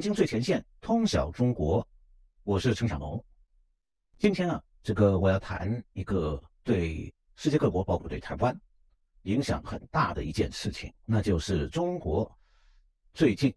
[0.00, 1.86] 正经最前线，通晓中国，
[2.42, 3.22] 我是陈小龙。
[4.16, 8.58] 今天啊，这个我要谈一个对世界各国，包括对台湾
[9.24, 12.34] 影响很大的一件事情，那就是中国
[13.12, 13.54] 最近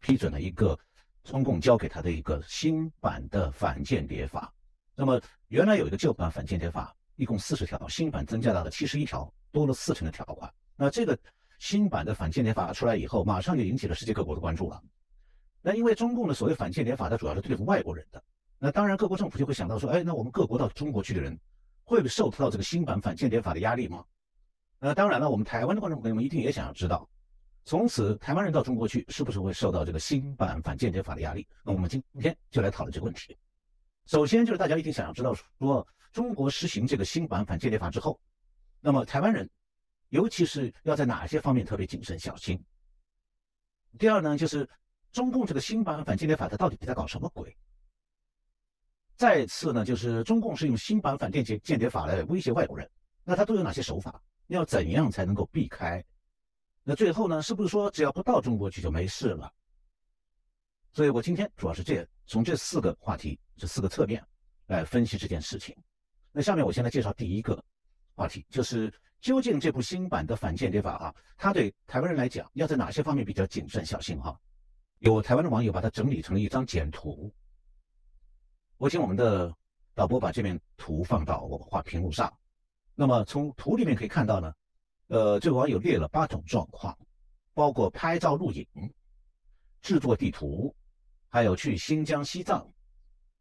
[0.00, 0.78] 批准了一个
[1.24, 4.52] 中共交给他的一个新版的反间谍法。
[4.94, 10.52] 那么原来有一个旧版反间谍法，一共四十条，新版增加到了七十一条，多了四成的条款。
[10.76, 11.18] 那这个
[11.58, 14.82] 新版的反间谍法出来以后，马上就引起了世界各国的关注了。
[15.60, 18.22] 那因为中共的所谓反间谍法，它主要是对付外国人的。
[18.58, 21.38] 那当然，各国政府就会想到说，哎，那我们各国到中国去的人，
[21.84, 24.04] 会不会受到这个新版反间谍法的压力吗？
[24.80, 27.08] 那当然了，我们台湾的观众朋友们一定也想要知道，
[27.64, 31.46] 从此台湾人到中国去，是不是会受到这个新版反间谍法的压力？
[31.64, 33.36] 那我们今天就来讨论这个问题。
[34.06, 38.18] 首先就是大家一定想要知道，说中国实行这个新版反间谍法之后，
[38.80, 39.48] 那么台湾人，
[40.08, 42.60] 尤其是要在哪些方面特别谨慎小心？
[43.98, 44.68] 第二呢，就是
[45.18, 47.56] 中共这个新版反间谍法，它到底在搞什么鬼？
[49.16, 52.88] 再次呢，就是中共是用新版反间谍间谍法来威胁外国人，
[53.24, 54.22] 那他都有哪些手法？
[54.46, 56.04] 要怎样才能够避开？
[56.84, 59.52] 那最后呢，是不是说只要不到中国去就没事了？
[60.92, 64.24] 所以我今天主要是这从这四个话题、这四个侧面
[64.68, 65.76] 来分析这件事情。
[66.30, 67.60] 那下面我先来介绍第一个
[68.14, 68.88] 话题，就是
[69.20, 74.16] 究竟这部新版的反间谍法啊，它对台湾人来讲要在哪些方面比较谨慎小心？
[74.20, 74.38] 哈，
[75.00, 77.32] 有台湾的网友把它整理成了一张简图。
[78.76, 79.54] 我请我们的
[79.94, 82.32] 导播把这面图放到我们画屏幕上。
[82.94, 84.52] 那么从图里面可以看到呢，
[85.06, 86.96] 呃，这个网友列了八种状况，
[87.54, 88.66] 包括拍照录影、
[89.82, 90.74] 制作地图，
[91.28, 92.68] 还有去新疆、西藏，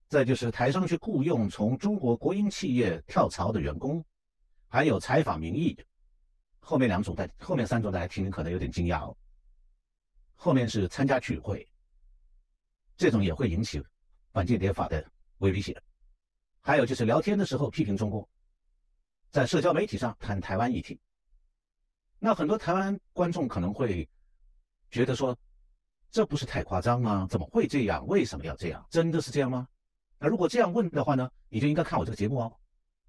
[0.08, 4.04] 再就是台商去雇佣从中国国营企业跳槽的员工，
[4.68, 5.76] 还有采访民意。
[6.60, 9.18] 后面两种在后面三种大家听可能有点惊讶哦。
[10.38, 11.68] 后面是参加聚会，
[12.96, 13.84] 这种也会引起
[14.32, 15.06] 反间谍法的。
[15.40, 15.80] 危险，
[16.62, 18.28] 还有就是聊天的时候批评中共，
[19.30, 21.00] 在社交媒体上谈台湾议题。
[22.18, 24.10] 那很多台湾观众可能会
[24.90, 25.38] 觉得说，
[26.10, 27.28] 这不是太夸张吗？
[27.30, 28.04] 怎么会这样？
[28.08, 28.84] 为什么要这样？
[28.90, 29.68] 真的是这样吗？
[30.18, 32.52] 那如果这样问的话呢，你就应该看我这个节目哦，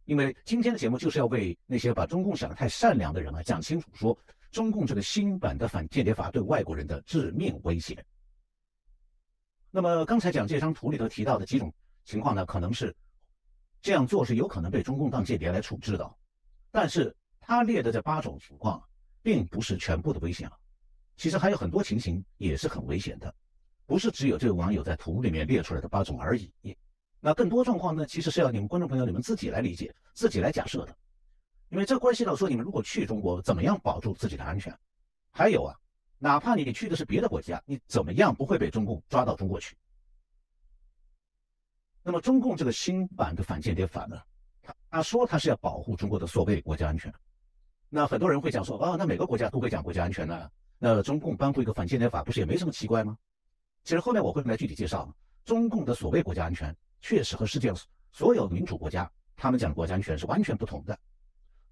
[0.04, 4.18] 因为今天的节目就是要为那些把中共想得太善良的人啊讲清楚，说
[4.50, 8.04] 中共这个新版的反间谍法对外国人的致命威胁。
[9.70, 11.72] 那么刚才讲这张图里头提到的几种。
[12.04, 12.96] 情况呢，可能是
[13.82, 16.10] 这样做是有可能被中共当间谍来处置的，
[16.70, 18.82] 但是他列的这八种情况，
[19.20, 20.56] 并不是全部的危险啊，
[21.18, 23.34] 其实还有很多情形也是很危险的，
[23.84, 26.50] 不是只有这个网友在图里面列出来的八种而已。
[27.20, 30.96] 那更多状况呢，其实是要你们观众朋友你们自己来理解，自己来假设的，
[31.70, 34.76] 因为这关系到说你们如果去中国，怎么样保住自己的安全？
[35.30, 35.76] 还有啊，
[36.18, 39.76] 哪怕你去的是别的国家，你怎么样不会被中共抓到中国去？
[42.02, 44.18] 那么中共这个新版的反间谍法呢，
[44.62, 47.12] 他他说他是要保护中国的所谓国家安全。
[47.90, 53.16] 那很多人会讲说，啊，那每个国家都会讲国家安全呢，那中共颁布一个反间谍法，不是也没什么奇怪吗？
[53.84, 55.14] 其实后面我会来具体介绍，
[55.44, 57.72] 中共的所谓国家安全，确实和世界
[58.10, 60.98] 所有民主国家他们讲的国家安全是完全不同的。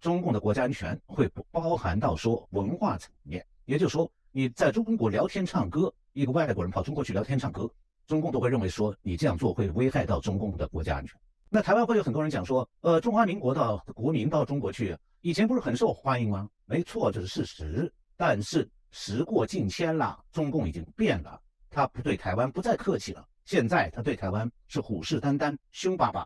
[0.06, 7.68] 中共的国家安全会不包含到说文化层面，也就是说你在中国聊天唱歌，一个外国人跑中国去聊天唱歌。
[8.06, 11.18] 中共都会认为说你这样做会危害到中共的国家安全。
[11.48, 16.48] 那台湾会有很多人讲说，呃，中华民国的国民到中国去，以前不是很受欢迎吗？
[16.66, 17.92] 没错，这是事实。
[18.16, 21.36] 但是时过境迁了，中共已经变了，
[21.68, 23.26] 他不对台湾不再客气了。
[23.44, 26.24] 现在他对台湾是虎视眈眈、凶巴巴，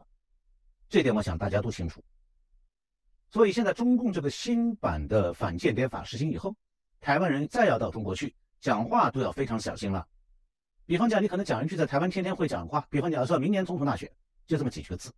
[0.90, 2.04] 这点我想大家都清楚。
[3.32, 6.54] 所以现在中共这个新版的反间谍法实行以后，
[7.00, 10.04] 台湾人再要到中国去讲话都要非常小心了。
[10.84, 14.10] 比方讲，你可能讲一句在台湾天天会讲话，比方讲说明年总统大选，
[14.48, 15.12] 就这么几个字，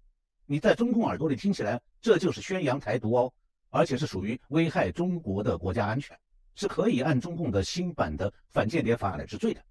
[0.44, 3.32] 你在中共耳朵里听起来，这就是宣扬台独哦，
[3.70, 6.14] 而且是属于危害中国的国家安全，
[6.54, 9.62] 是可以按中共的新版的反间谍法来治罪的。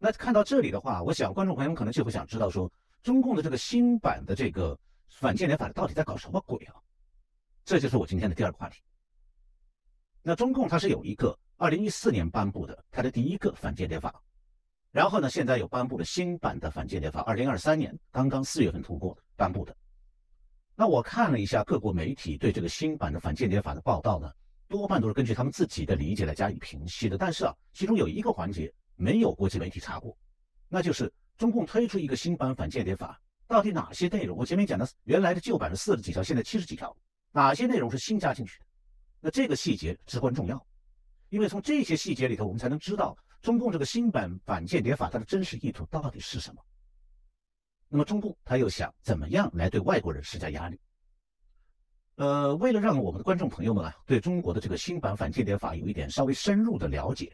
[0.00, 2.68] 那看到这里的话，我想观众朋友们可能就会想知道说，
[3.04, 4.76] 中共的这个新版的这个
[5.08, 6.74] 反间谍法到底在搞什么鬼啊？
[7.68, 8.80] 这就是我今天的第二个话题。
[10.22, 14.22] 那中共它是有一个二零一四年颁布的它的第一个反间谍法。
[14.90, 19.76] 然后呢，现在又颁布了新版的反间谍法，二零二三年刚刚四月份通过颁布的。
[20.76, 24.32] 那我看了一下各国媒体对这个新版的反间谍法的报道呢，
[24.66, 27.18] 多半都是根据他们自己的理解来加以评析的。
[27.18, 30.16] 但是啊，其中有一个环节没有国际媒体查过，
[30.70, 34.38] 那就是中共推出一个新版反间谍法，到底哪些内容？
[34.38, 36.96] 我前面讲的原来的旧版是四十几条，现在七十几条，
[37.32, 38.64] 哪些内容是新加进去的？
[39.20, 40.66] 那这个细节至关重要，
[41.28, 43.16] 因为从这些细节里头，我们才能知道。
[43.40, 46.60] 中共这个新版反间谍法它的真实意图到底是什么？
[47.88, 50.80] 那么中共他又想怎么样来对外国人施加压力？
[52.16, 57.32] 呃，为了让我们的观众朋友们啊对中国的这个新版反间谍法有一点稍微深入的了解，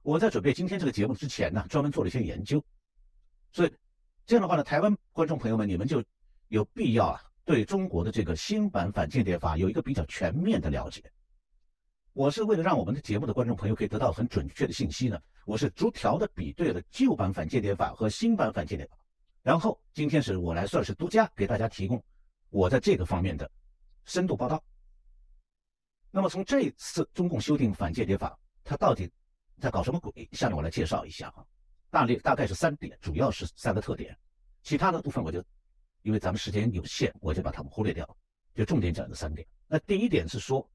[0.00, 2.64] 我在准备今天这个节目之前呢，专门做了一些研究。
[3.52, 3.72] 所以
[4.24, 6.02] 这样的话呢，台湾观众朋友们，你们就
[6.48, 11.02] 有必要啊对中国的这个新版反间谍法有一个比较全面的了解。
[12.12, 18.96] 我是为了让我们的节目的观众朋友可以得到很准确的信息呢，我是逐条的比对了旧版反间谍法和新版反间谍法，
[19.42, 22.02] 然后今天是我来算是独家给大家提供
[22.50, 23.50] 我在这个方面的
[24.04, 24.62] 深度报道。
[26.10, 29.10] 那么从这一次中共修订反间谍法，它到底
[29.58, 30.28] 在搞什么鬼？
[30.32, 31.42] 下面我来介绍一下啊，
[31.90, 34.14] 大略大概是三点，主要是三个特点，
[34.62, 35.42] 其他的部分我就
[36.02, 38.16] 因为咱们时间有限，我就把它们忽略掉，
[38.54, 39.46] 就重点讲这三点。
[39.66, 40.68] 那第一点是说。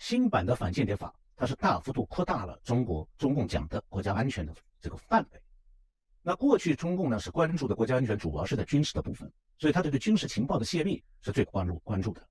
[0.00, 5.42] 新版的反间谍法，它是大幅度扩大了中国中共讲的国家安全的这个范围。
[6.22, 9.28] 那过去中共呢是关注的国家安全主要是在军事的部分，
[9.58, 12.24] 所以它对这个军事情报的泄密是最关注关注的。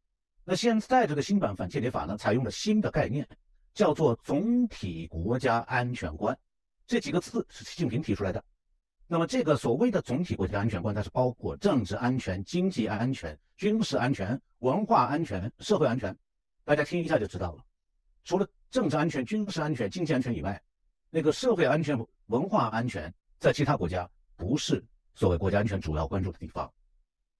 [0.46, 3.28] 那现在这个新版反间谍法呢，采用了新的概念，
[3.74, 6.40] 叫做总体国家安全观。
[6.86, 8.42] 这几个字是习近平提出来的。
[9.10, 16.16] 那么这个所谓的总体国家安全观，它是包括政治安全、经济安全、军事安全、文化安全、社会安全。
[16.66, 17.64] 大家听一下就知道了。
[18.26, 20.62] 除了政治安全、军事安全、经济安全以外，
[21.10, 24.84] 那个社会安全、文化安全，在其他国家不是
[25.16, 26.70] 所谓国家安全主要关注的地方。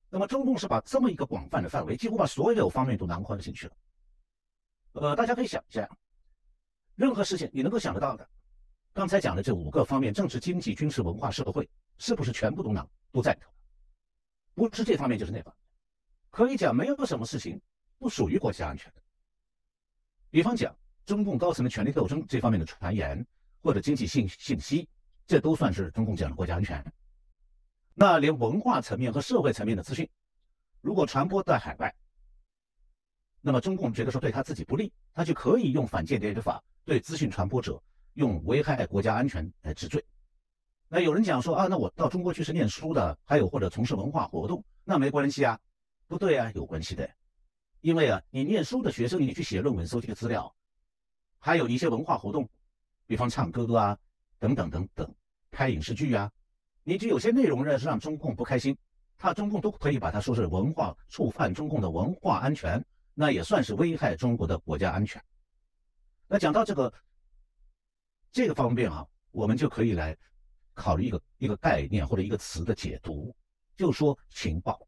[0.10, 3.74] 那么中共是把这么一个广泛的范围，几乎把所有方面都囊括进去了。
[4.94, 5.86] 呃，大家可以想一下，
[6.96, 8.26] 任何事情你能够想得到的，
[8.98, 13.38] 刚才讲的这五个方面：政治、经济、军事、文化、社会，是不是全部都囊都在？
[14.56, 15.64] 不是这方面就是那方面。
[16.32, 17.62] 可以讲，没有什么事情
[18.00, 19.02] 不属于国家安全的。
[20.32, 23.24] 比方讲，中共高层的权力斗争这方面的传言，
[23.62, 24.90] 或者经济信信息，
[25.28, 26.84] 这都算是中共讲的国家安全。
[27.94, 30.10] 那连文化层面和社会层面的资讯，
[30.82, 31.96] 如果传播在海外，
[33.42, 37.80] 那么中共觉得说对他自己不利，他就可以用反间谍的法对资讯传播者
[38.18, 40.04] 用危害国家安全来治罪。
[40.90, 45.60] 那有人讲说啊，那我到中国去是念书的，还有或者从事文化活动，那没关系啊？
[46.08, 47.08] 不对啊，有关系的。
[47.82, 50.52] 因为啊，你念书的学生，你去写论文、搜集的资料，
[51.38, 52.50] 还有一些文化活动，
[53.06, 53.96] 比方唱歌啊，
[54.40, 55.16] 等等等等，
[55.52, 56.32] 拍影视剧啊，
[56.82, 58.76] 你就有些内容呢是让中共不开心，
[59.16, 65.22] 他中共都可以把它说是文化触犯中共的文化安全，那也算是危害中国的国家安全。
[66.28, 66.92] 那讲到这个
[68.38, 70.16] 这个方面啊，我们就可以来
[70.76, 73.36] 考虑一个一个概念或者一个词的解读，
[73.76, 74.80] 就说情报。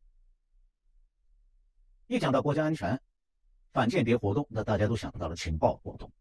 [2.06, 3.02] 一讲到国家安全、
[3.74, 6.14] 反间谍活动，那大家都想到了情报活动。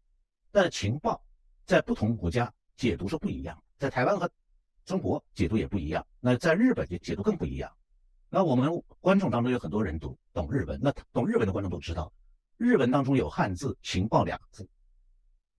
[0.49, 1.23] 但是情报
[1.67, 4.27] 在不同国家解读是不一样，在台湾和
[4.83, 7.71] 中国解读也不一样，那在日本解解读更不一样。
[8.27, 12.11] 那我们观众当中有很多人读懂日文，那懂日文的观众都知道，
[12.57, 14.67] 日文当中有汉字“情报”两个字。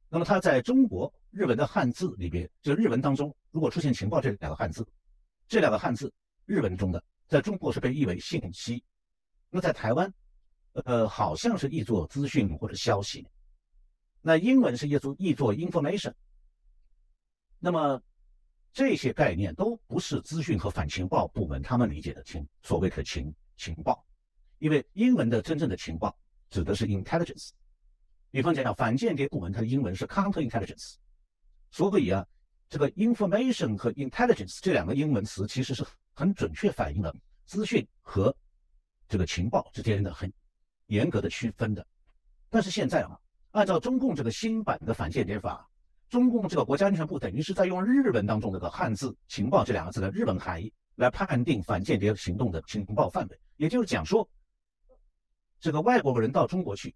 [0.08, 4.86] 那么它在中国日文的汉字里边，就日文当中如果出现“情报”这两个汉字，
[5.46, 6.12] 这两个汉字
[6.44, 8.82] 日文中的在中国是被译为信息。
[9.48, 10.12] 那在台湾，
[10.72, 13.26] 呃，好像是译作资讯或者消息。
[14.20, 16.12] 那英文是译作译作 information。
[17.58, 18.02] 那么
[18.72, 24.04] 这些概念都不是资讯和反情报部门他们理解的情所谓的情情报，
[24.58, 26.16] 因为英文的真正的情报
[26.50, 27.50] 指的是 intelligence。
[28.30, 30.94] 比方讲，反间谍部门它的英文是 counterintelligence。
[31.70, 32.26] 所以啊，
[32.68, 37.14] 这个 information 和 intelligence 这两个英文词其实是很准确反映了
[37.46, 38.34] 资讯和
[39.08, 40.32] 这个情报之间的很
[40.86, 41.86] 严格的区分的，
[42.48, 43.18] 但是现在啊，
[43.52, 45.68] 按照中共这个新版的反间谍法，
[46.08, 54.28] 中共这个国家安全部等于是在用日文当中这个汉字“情报”这两个字的日文含义来判定反间谍行动的情报范围，也就是讲说，
[55.60, 56.94] 这个外国人到中国去，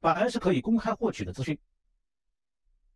[0.00, 1.58] 反而是可以公开获取的资讯，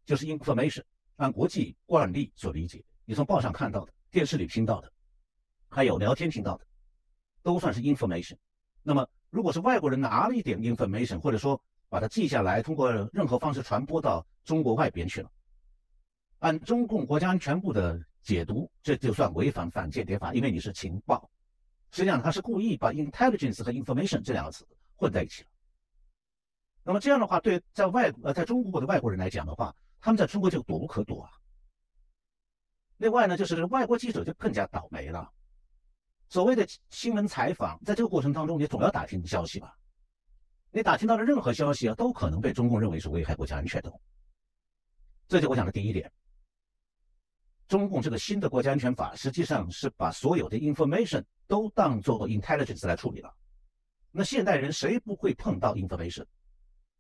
[0.05, 0.83] 就是 information，
[1.17, 4.93] 按国际惯例所理解，你从报上看到的、电视里听到的，
[5.69, 6.67] 还有聊天听到的。
[7.45, 8.37] 都算是 information。
[8.85, 15.31] 那么，如果是外国人拿了一点 information，或者说把它记下来，通过任何方式传播到中国外边去了，
[16.39, 21.29] 按中共国家安全部的解读，这就算违反反间谍法，因为你是情报。
[21.91, 24.65] 实际上，他是故意把 intelligence 和 information 这两个词
[24.95, 25.49] 混在一起了。
[26.85, 31.31] 那么这样的话，对在外呃在中国的外国人来讲的话，他们在中国就躲无可躲啊。
[32.99, 35.33] 另外呢，就是外国记者就更加倒霉了。
[36.29, 39.75] 所谓的新闻采访，在这个过程当中，你总要打听消息吧？
[40.73, 43.93] 你打听到的任何消息啊，都可能被中共认为是危害国家安全的。
[45.29, 46.11] 这就我讲的第一点。
[47.69, 53.33] 中共这个新的国家安全法实际上是把所有的 information 都当做 intelligence 来处理了。
[54.11, 56.27] 那现代人谁不会碰到 information？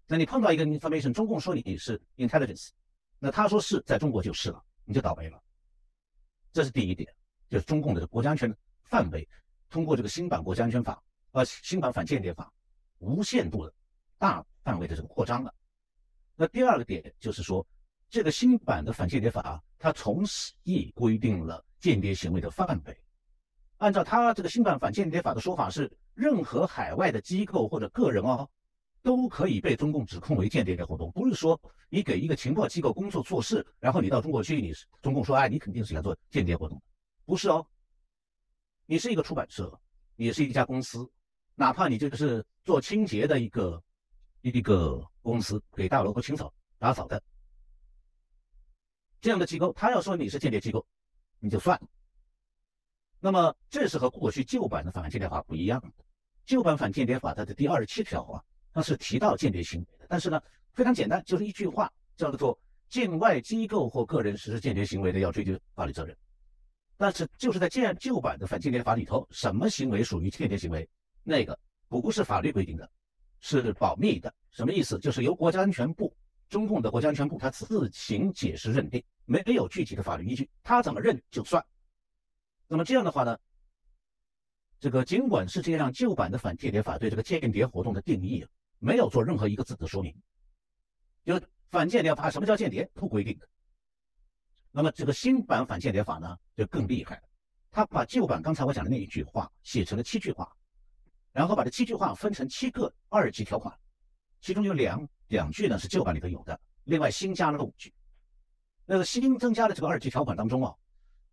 [0.06, 2.71] 那你碰到一个 information，中共说你是 intelligence，
[3.25, 5.41] 那他说是在中国就是了，你就倒霉了。
[6.52, 7.09] 这是第一点，
[7.49, 8.52] 就是中共的国家安全
[8.83, 9.29] 范围
[9.71, 11.00] 通过这个新版国家安全法，
[11.31, 12.52] 呃，新版反间谍法，
[12.99, 13.73] 无限度的
[14.19, 15.55] 大范围的这个扩张了。
[16.35, 17.64] 那第二个点就是说，
[18.11, 23.02] 这个新版的反间谍法，它从此亦规定了间谍行为的范围。
[23.76, 28.50] 按照他这个新版反间谍法的说法是，任何海外的机构或者个人哦，
[29.02, 31.11] 都可以被中共指控为间谍的活动。
[31.12, 36.80] 不是说你给一个情报机构工作做事，然后你到中国去，你中共说哎，你肯定是来做间谍活动，
[37.25, 37.66] 不是哦。
[38.87, 39.80] 你是一个出版社，
[40.16, 41.11] 你是一家公司，
[41.54, 43.82] 哪怕你就是做清洁的一个
[44.40, 47.23] 一个公司，给大楼和清扫打扫的
[49.21, 50.87] 这样的机构，他要说你是间谍机构，
[51.38, 51.88] 你就算了。
[53.21, 56.04] 那么这是和过去旧版的反间谍法不一样的。
[56.44, 60.41] 旧版反间谍法它的第二十七条啊，它是提到间谍行为的，但是呢
[60.73, 66.17] 非常简单，就是一句话，叫做境外机构或个人实施间谍行为的要追究法律责任。
[66.97, 70.88] 但是就是在建旧版的反间谍法里头，什么行为属于间谍行为？
[71.25, 72.88] 那个不是法律规定的，
[73.41, 74.33] 是保密的。
[74.50, 74.99] 什么意思？
[74.99, 76.14] 就是由国家安全部，
[76.49, 81.64] 中共的国家安全部他自行解释认定，没有具体的法律依据，他怎么认就算。
[82.69, 83.37] 那么这样的话呢，
[84.79, 88.49] 这个尽管是这样，旧版的反间谍法对这个间谍活动的定义啊
[88.85, 90.12] 没有做任何一个字的说明，
[91.25, 93.49] 就是反间谍法什么叫间谍不规定的。
[94.73, 97.23] 那么这个新版反间谍法呢就更厉害了，
[97.71, 100.51] 他把旧版刚才我讲的那一句话写成了七句话，
[101.31, 103.73] 然后把这七句话分成七个二级条款，
[104.41, 107.95] 其中有两两句呢是旧版里头有的，另外新加了五句。
[108.85, 110.75] 那个新增加的这个二级条款当中啊。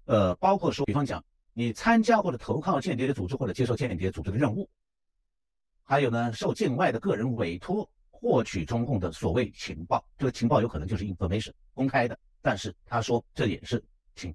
[0.06, 4.70] 呃，包括说，比方讲，你参加或者投靠间谍的组织，或者接受间谍组织的任务，
[5.90, 14.32] 还有呢，受境外的个人委托获取中共的所谓情报，这个情报有可能就是 information 公开的，但是他说这也是情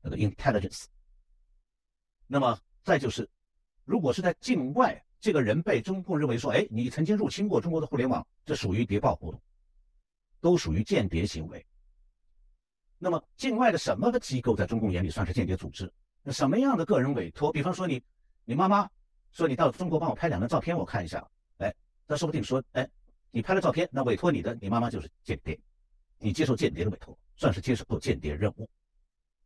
[0.00, 0.84] 那个 intelligence。
[2.26, 3.28] 那么再就是，
[3.84, 9.38] 如果是在境外，这个人被中共认为说，哎，你曾经入侵过中国的互联网，这属于谍报活动，
[10.40, 11.62] 都属于间谍行为。
[12.96, 15.92] 那么，境外的什么的机构在中共眼里算是间谍组织？
[16.22, 17.52] 那什么样的个人委托？
[17.52, 18.02] 比方说你，
[18.46, 18.88] 你妈妈
[19.34, 21.28] 说你到中国帮我拍两张照片，我看一下。
[21.58, 21.74] 哎，
[22.06, 22.88] 那说不定说，哎，
[23.32, 25.58] 你拍了照片，那委托你的，你妈妈就是间谍，
[26.18, 28.70] 你接受间谍的委托，算是接受间谍任务。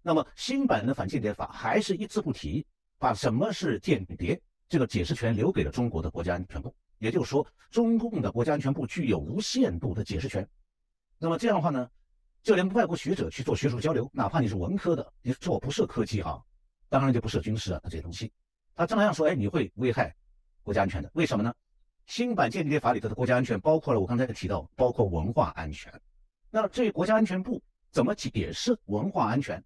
[0.03, 2.67] 那么新版的反间谍法还是一字不提，
[2.99, 6.75] 把什么是间谍这个解释权留给了中国的国家安全部。
[6.99, 10.47] 也就是说，中共的国家安全部具有无限度的解释权。
[11.19, 11.91] 那么这样的话呢？
[12.43, 16.43] 就连外国学者去做学术交流，哪怕你是文科的，你说我不涉科技哈，
[16.89, 18.31] 当然就不涉军事啊这些东西。
[18.79, 20.15] 他这样说，哎，你会危害
[20.63, 21.11] 国家安全的。
[21.15, 21.53] 为什么呢？
[22.07, 25.93] 新版间谍法里头的国家安全包括了我刚才提到，包括文化安全。
[26.49, 29.61] 那至于国家安全部怎么解释文化安全，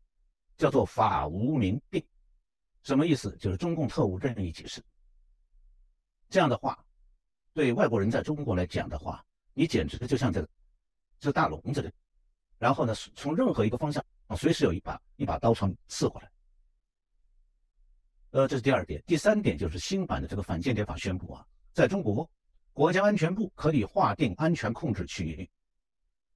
[0.56, 2.02] 叫做法无明定，
[2.84, 3.36] 什么意思？
[3.36, 4.82] 就是中共特务任意解释。
[6.30, 6.82] 这样的话，
[7.52, 10.48] 对外国人在中国来讲的话，你简直就像这个
[11.20, 11.92] 这大笼子里。
[12.58, 16.31] 然后呢，从任何一个方向啊，随时有一把一把刀朝你刺过来。
[18.32, 19.02] 呃，这是第二点。
[19.06, 22.28] 第三点就是新版的这个反间谍法宣布啊，在中国
[22.72, 25.48] 国家安全部可以划定安全控制区域。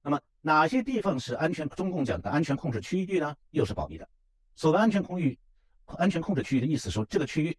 [0.03, 1.67] 那么哪些地方是安全？
[1.69, 3.35] 中共讲的安全控制区域呢？
[3.49, 4.07] 又是保密的。
[4.55, 5.37] 所谓安全空域、
[5.85, 7.57] 安全控制区域的意思说，这个区域，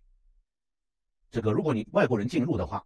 [1.31, 2.85] 这个如果你外国人进入的话，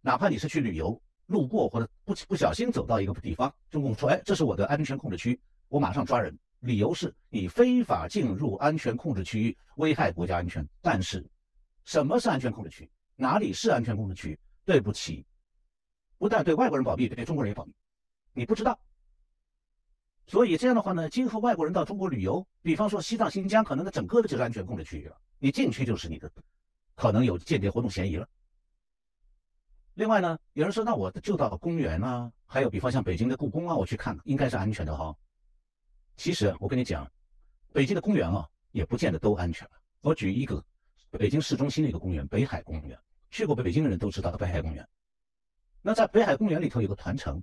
[0.00, 1.00] 哪怕你是去旅游。
[1.26, 10.66] 路过或者不不小心走到一个地方，中共说：“哎，这是我的安全控制区，我马上抓人。”理由是你非法进入安全控制区域，危害国家安全。
[10.80, 11.24] 但是，
[11.84, 12.90] 什么是安全控制区？
[13.16, 14.38] 哪里是安全控制区？
[14.64, 15.24] 对不起，
[16.18, 17.72] 不但对外国人保密，对中国人也保密。
[18.32, 18.78] 你不知道，
[20.26, 26.30] 所以这样的话呢，今后外国人到中国旅游，比方说西藏、新疆，可能它整个的就是安全控制区域了，你进去就是你的，
[26.94, 28.28] 可能有间谍活动嫌疑了。
[29.94, 35.16] 另外呢，有人说，那我就到公园啊，还有比方像北京的故宫啊，我去看，应该是安全的哈。
[36.18, 37.08] 其实我跟你讲，
[37.72, 39.66] 北京的公园啊，也不见得都安全。
[40.00, 40.62] 我举一个
[41.10, 42.98] 北京市中心的一个公园——北海公园，
[43.30, 44.86] 去过北京的人都知道的北海公园。
[45.80, 47.40] 那在北海公园里头有个团城，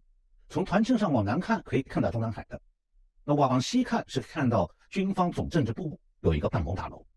[0.50, 2.62] 从团城上往南看可以看到中南海的，
[3.24, 7.08] 那往西看是看到军方总政治部有一个办公大楼。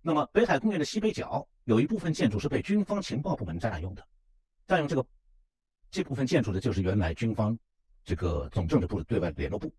[0.00, 4.02] 那么北海公园的西北角有一部分建筑是被军方情报部门占用的。
[4.66, 5.06] 占用这个
[5.90, 7.58] 这部分建筑的，就是原来军方
[8.04, 9.70] 这个总政治部的对外联络部。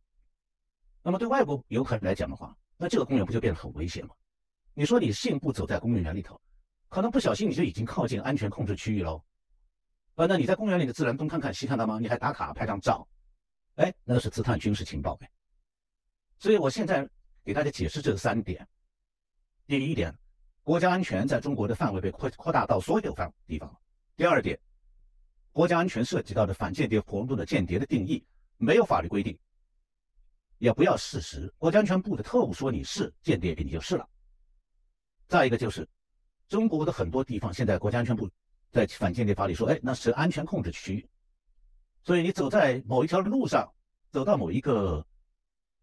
[1.02, 4.14] 那么对外国游客来讲的话，那这个公园不就变得很危险吗？
[4.74, 6.40] 你说你信步走在公园里头，
[6.88, 9.24] 可能不小心你就已经靠近安全控制区域喽。
[10.16, 12.00] 呃，那你在公园里的自然东看看西看看吗？
[12.00, 13.08] 你还打卡拍张照，
[13.76, 15.30] 哎，那是刺探军事情报呗。
[16.38, 17.08] 所以我现在
[17.44, 18.68] 给大家解释这三点。
[19.66, 20.14] 第一点，
[20.64, 23.80] 国家安全在中国的范围被扩扩大到所有方地方了。
[24.16, 24.60] 第二点，
[25.52, 28.26] 国家安全涉及到的反间谍活动的间谍的定义
[28.58, 29.38] 没有法律规定，
[30.60, 31.52] 也不要事实。
[31.58, 34.08] 国家安全部的特务说你是间谍，给你就是了。
[35.28, 35.88] 再一个就是，
[36.48, 38.30] 中国的很多地方现在国家安全部
[38.72, 41.08] 在反间谍法里说，哎，那是安全控制区，
[42.04, 43.72] 所以你走在某一条路上，
[44.12, 45.06] 走到某一个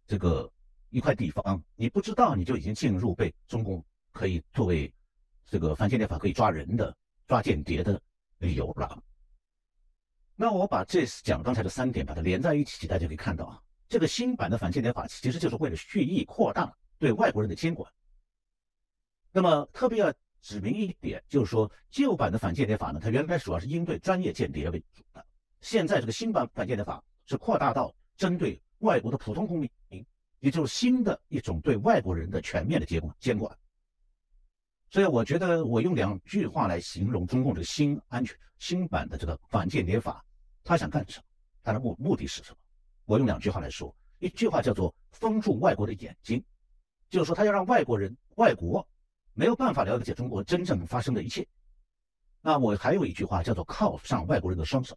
[0.06, 0.50] 这个
[0.90, 4.92] 一块地方，你不知道你就已经进入被中共可以作为
[5.46, 6.94] 这个反间谍法可以抓人的、
[7.26, 8.00] 抓间谍的
[8.38, 9.02] 理由了。
[10.34, 17.90] 那我把这讲刚才的三点把它连在一起，大家可以看到啊，这个新版的反间谍法其实就是为了蓄意扩大对外国人的监管。
[19.32, 25.24] 那么特别要指明一点，就是说旧版的反间谍法呢，它原来主要是应对专业间谍为主的，
[25.60, 29.70] 现在这个新版反间谍法是扩大到针对外国的普通公民，
[30.40, 33.56] 也就是新的一种对外国人的全面的监管监管。
[34.90, 40.24] 所以我觉得我用两句话来形容中共这个新安全新版的这个反间谍法，
[40.64, 41.24] 他想干什么？
[41.62, 42.58] 他的目目的是什么？
[43.06, 46.44] 我用两句话来说，一句话叫做封住外国的眼睛，
[47.08, 48.86] 就是说他要让外国人外国。
[49.38, 51.46] 没有办法了解中国真正发生的一切。
[52.40, 54.96] 那我还有一句话叫做“铐上外国人的双手”，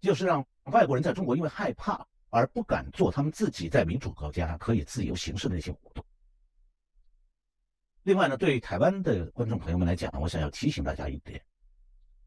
[0.00, 6.04] 就是让外国人在中国因为害怕而不敢做他们自己在民主国家可以自由行事的那些活动。
[8.04, 11.44] 另外呢，对台湾的观众朋友们来讲，我想要提醒大家一点：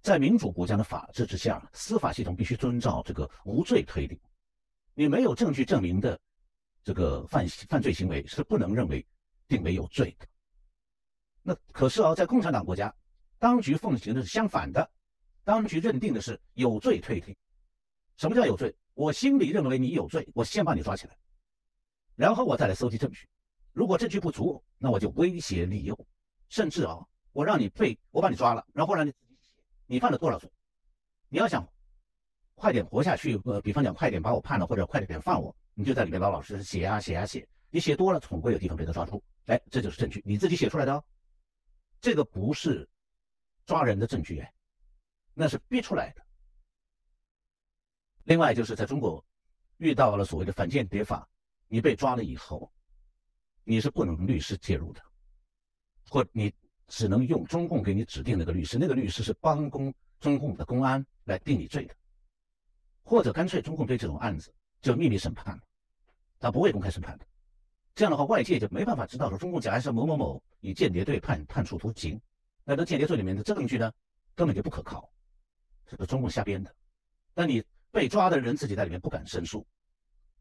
[0.02, 4.20] 在民主国家的法治之下，司法系统必须遵照这个无罪推定。
[5.00, 6.20] 你没有证据证明的
[6.84, 9.06] 这个犯犯罪行为是不能认为
[9.48, 10.26] 定为有罪的。
[11.44, 12.92] 那可是啊，在共产党国家，
[13.38, 14.90] 当局奉行的是相反的，
[15.44, 17.36] 当局认定的是有罪推定。
[18.16, 18.76] 什么叫有罪？
[18.96, 21.16] 我心里认为你有罪，我先把你抓起来，
[22.16, 23.28] 然后我再来搜集证据。
[23.74, 25.96] 如果证据不足，那我就威胁利诱，
[26.50, 30.52] 甚至啊，我让你被我把你抓了，然后让你自己写你犯了多少罪。
[31.30, 31.64] 你要想
[32.58, 37.48] 快点活下去，呃，比方讲快点把我判了，或者快点放我，你就在里面老老实实写啊写啊写。
[37.70, 39.24] 你写多了，总会有地方被他抓住。
[39.46, 41.04] 哎，这就是证据，你自己写出来的哦。
[42.02, 42.90] 这个不是
[43.68, 44.54] 抓人的证据哎，
[45.36, 46.22] 那是逼出来的。
[48.24, 49.24] 另外就是在中国
[49.78, 51.30] 遇到了所谓的反间谍法，
[51.68, 52.72] 你被抓了以后，
[53.64, 55.02] 你是不能律师介入的，
[56.10, 56.52] 或你
[56.88, 61.96] 只能用中共给你指定那个律师，那个律师是帮公中共的公安来定你罪的，
[63.08, 65.58] 或者干脆中共对这种案子就秘密审判，
[66.42, 67.26] 他不会公开审判的。
[67.96, 72.20] 这样的话，外界就没办法知道说中共假设某某某以间谍罪判判处徒刑，
[72.66, 73.90] 那这间谍罪里面的证据呢，
[74.36, 75.10] 根本就不可靠，
[75.90, 76.76] 是不中共瞎编的。
[77.34, 79.66] 那你被抓的人自己在里面不敢申诉，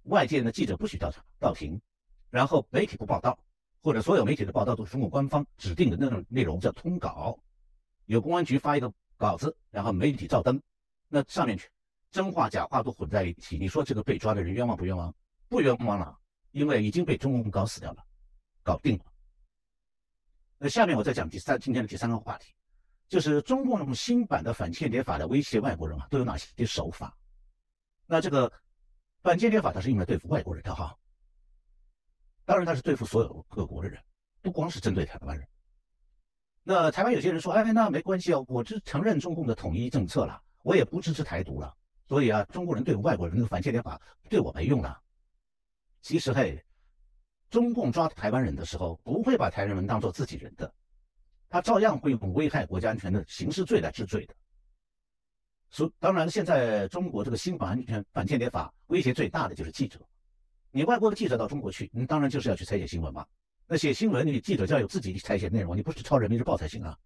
[0.03, 1.81] 外界的记者不许调查到庭，
[2.31, 3.39] 然后媒体不报道，
[3.81, 7.39] 或者所有媒体的报道都是中共官方指定的那种内容叫通稿，
[8.07, 10.61] 有公安局发一个稿子，然后媒体照登，
[11.07, 11.71] 那上面去
[12.11, 15.15] 真话假话都混在一起，你说这个被抓的人冤枉不冤枉？
[15.49, 16.17] 不冤枉了。
[16.53, 18.03] 因为已经被中共搞死掉了，
[18.63, 19.05] 搞定了。
[20.57, 22.55] 那下面我再讲第三今天的第三个话题，
[23.11, 27.15] 就是中共用新版的反间谍法来威胁外国人啊，都有哪些手法？
[28.07, 28.51] 那这个
[29.23, 30.97] 反间谍法它是用来对付外国人的哈，
[32.47, 34.03] 当然它是对付所有各国的人，
[34.41, 35.47] 不光是针对台湾人。
[36.63, 41.77] 那台湾有些人说，哎，那没关系哦，我只承认中共的统一政策了，我也不支持台独了，
[42.09, 45.01] 所以啊，中国人对外国人那个反间谍法对我没用了。
[46.03, 46.65] 其实嘿，
[47.51, 50.73] 中共抓台湾人的时候，不会把台湾人当做自己人的，
[51.49, 54.35] 他照样会用危害国家安全的刑事罪来治罪的。
[55.69, 60.01] 所当然，现在中国这个新版安全反间谍法威胁最大的就是记者。
[60.71, 63.27] 你外国的记者到中国去，你当然就是要去采写新闻嘛。
[63.67, 66.97] 那写新闻，你记者就要有自己采写内容，你不是抄人民日报才行啊。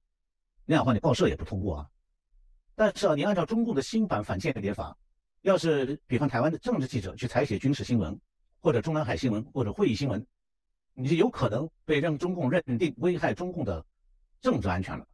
[0.67, 1.89] 那样的话，你报社也不通过啊。
[2.81, 4.97] 但是啊，你按照中共的新版反间谍法，
[5.43, 8.19] 要是比方台湾的政治记者去采写军事新闻，
[8.62, 10.27] 或者中南海新闻，或者会议新闻，
[10.95, 13.85] 你就有可能被让中共认定危害中共的
[14.40, 15.07] 政治安全了。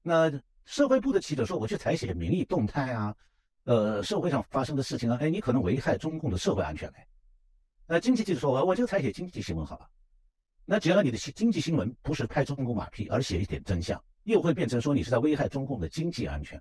[0.00, 0.32] 那
[0.64, 3.14] 社会部的记者说，我去采写民意动态啊，
[3.64, 7.06] 呃，社会上发生的事情啊，哎，你可能危害中共的社会安全嘞。
[7.86, 9.86] 那经济记者说，我我就采写经济新闻好了。
[10.64, 16.60] 那只要你的经济新闻不是拍中共马屁，而写一点真相，又会变成说你是在危害中共的经济安全。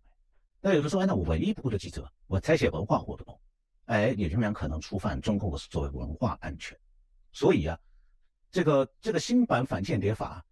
[0.62, 3.40] 那有人说，哎，那我文艺部的记者，我采写文化活动。
[3.86, 6.76] 哎，也仍然可能触犯中共的所谓文化安全，
[7.32, 7.78] 所以啊，
[8.50, 10.44] 这个这个新版反间谍法，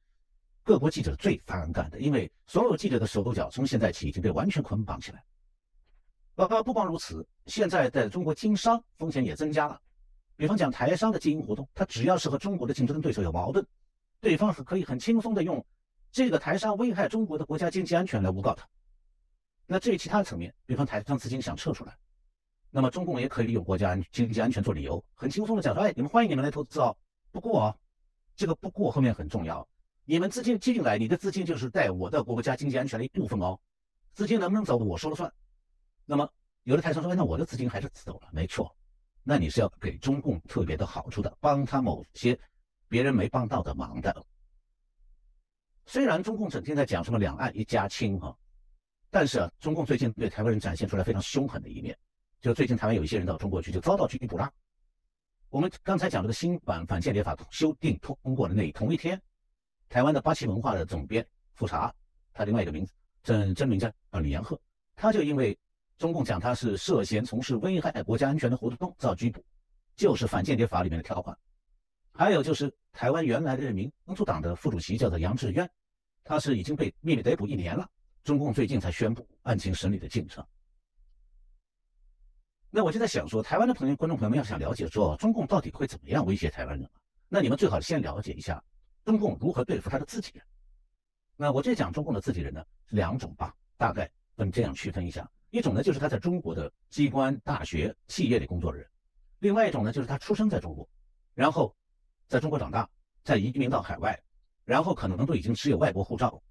[0.64, 5.24] 各国记者最反感的，因为所有记者的手脚从现在起已经被完全捆绑起来。
[6.36, 9.80] 呃，不光如此，现在在中国经商风险也增加了。
[10.36, 13.66] 比方讲台商的经营活动，他只要是和中国的竞争对手有矛盾，
[14.20, 15.64] 对方是可以很轻松的用
[16.14, 18.70] 这个台商危害中国的国家经济安全来诬告他。
[19.66, 21.98] 那至于其他层面，比方台商资金想撤出来，
[22.70, 26.96] 那么中共也可以利用国家安经济安全做理由，很轻松的讲说，哎，你们欢迎你们来投资哦。
[27.32, 27.78] 不过哦，
[28.36, 29.68] 这个不过后面很重要，
[30.06, 33.60] 你们资金进来，你的资金就是在我的国家经济安全的一部分哦，
[34.14, 35.34] 资金能不能走，我说了算。
[36.06, 38.76] 那么有的台商说，哎那我的资金还是走了，没错，
[39.24, 42.40] 那你是要给中共特别的好处的，帮他某些
[42.88, 44.24] 别人没帮到的忙的。
[45.86, 48.36] 虽然中共整天在讲什么两岸一家亲哈，
[49.10, 51.98] 但是啊，中共最近对台湾人展现出来非常凶狠的一面，
[52.42, 54.52] 就最近台湾有一些人到中国去就遭到拘捕了。
[55.50, 59.22] 我们刚才讲这个新版反间谍法修订通过的那同一天，
[59.90, 61.94] 台湾的八旗文化的总编复查，
[62.34, 63.92] 他另外一个名字真真名叫
[64.22, 64.60] 李延鹤，
[64.96, 65.58] 他就因为。
[66.00, 69.46] 中共讲他是涉嫌从事危害国家安全的活动遭到拘捕，
[69.96, 71.38] 就是反间谍法里面的条款。
[72.14, 75.70] 还有就是台湾原来的人民民主党的副主席叫做杨志渊，
[76.24, 77.90] 他是已经被秘密逮捕一年了，
[78.24, 80.46] 中共最近才宣布案情审理的进程。
[82.70, 86.90] 那我就在想说，台湾的朋友、观众朋友们要想了解说中共到底会怎么样威胁台湾人，
[87.30, 88.64] 那你们最好先了解一下
[89.06, 90.44] 中共如何对付他的自己人。
[91.36, 95.28] 那我这讲中共的自己人呢，两种吧，大概分这样区分一下。
[95.50, 98.88] 一种呢，就是他在中国的机关、大学、企业里工作的人；
[99.40, 100.88] 另外一种呢，就是他出生在中国，
[101.36, 101.76] 然后
[102.34, 102.90] 在中国长大，
[103.24, 104.20] 再移民到海外，
[104.66, 106.42] 然后可能都已经持有外国护照，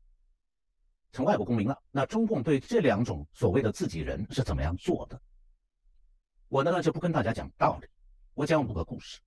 [1.10, 1.76] 成外国公民了。
[1.90, 5.20] 那中共对这两种所谓的自己人是怎么样做的？
[6.46, 7.88] 我呢就不跟大家讲道理，
[8.34, 9.18] 我讲五个故事。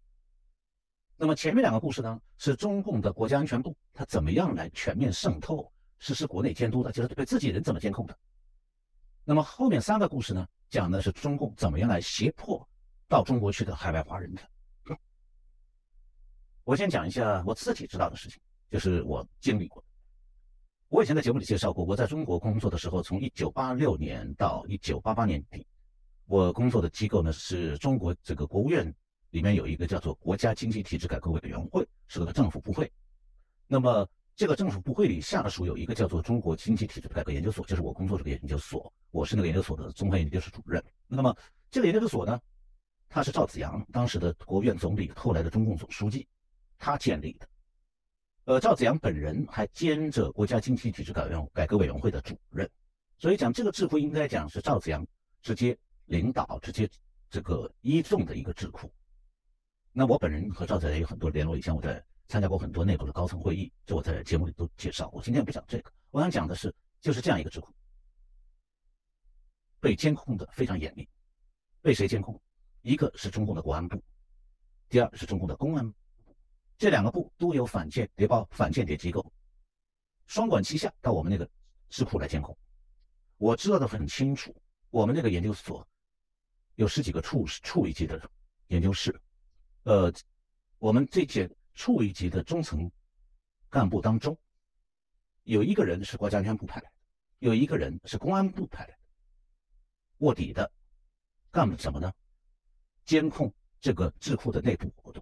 [1.18, 8.18] 那么前面两个故事呢，是中共的国家安全部他怎么样来全面渗透、实施国内监督的，就是对自己人怎么监控的。
[9.26, 12.66] 那么后面三个故事呢，讲的是中共怎么样来胁迫
[13.10, 14.42] 到中国去的海外华人的。
[16.66, 19.84] 我先讲一下我自己知道的事情，就是我经历过。
[20.90, 25.64] 我以前在节目里介绍过，我在中国工作的时候，从一九八六年到一九八八年底，
[26.26, 28.92] 我工作的机构呢是中国这个国务院
[29.30, 32.92] 里面有一个叫做国家经济体制改革委员会，是个政府部会。
[33.68, 40.84] 那么这个政府部会里下属有一个叫做中国经济体制改革研究所，就是我工作这个研究所，我是那个研究所的综合研究室主任。
[41.08, 41.36] 那么
[41.70, 42.40] 这个研究所呢，
[43.08, 46.28] 他是赵子阳当时的国务院总理，后来的中共总书记，
[46.78, 47.48] 他建立的。
[48.46, 52.70] 呃，赵子阳本人还兼着国家经济体制改革改革委员会的主任，
[53.18, 55.06] 所以讲这个智库应该讲是赵子阳
[55.42, 56.90] 直接领导、直接
[57.30, 58.92] 这个依重的一个智库。
[59.92, 62.04] 那我本人和赵子阳有很多联络，以前我在。
[62.28, 65.08] 参加过很多内部的高层会议，这我在节目里都介绍。
[65.14, 67.72] 我今天不讲这个，我想讲的是，就是这样一个智库
[69.80, 71.08] 被监控的非常严密。
[71.84, 72.42] 被谁监控？
[72.82, 74.04] 一个是中共的国安部，
[74.90, 75.96] 第二是中共的公安部，
[76.78, 79.26] 这两个部都有反间谍报、反间谍机构，
[80.28, 81.50] 双管齐下到我们那个
[81.90, 82.58] 智库来监控。
[83.38, 84.56] 我知道的很清楚，
[84.90, 85.88] 我们那个研究所
[86.76, 88.30] 有十几个处处一级的
[88.68, 89.20] 研究室，
[89.84, 90.14] 呃，
[90.80, 91.50] 我们这届。
[91.78, 92.90] 处一级的中层
[93.70, 94.40] 干部当中，
[95.44, 96.92] 有一个人是国家安全部派来的，
[97.40, 99.00] 有一个人是公安部派来的。
[100.20, 100.72] 卧底的
[101.52, 102.10] 干什么呢？
[103.04, 105.22] 监控这个智库的内部活动。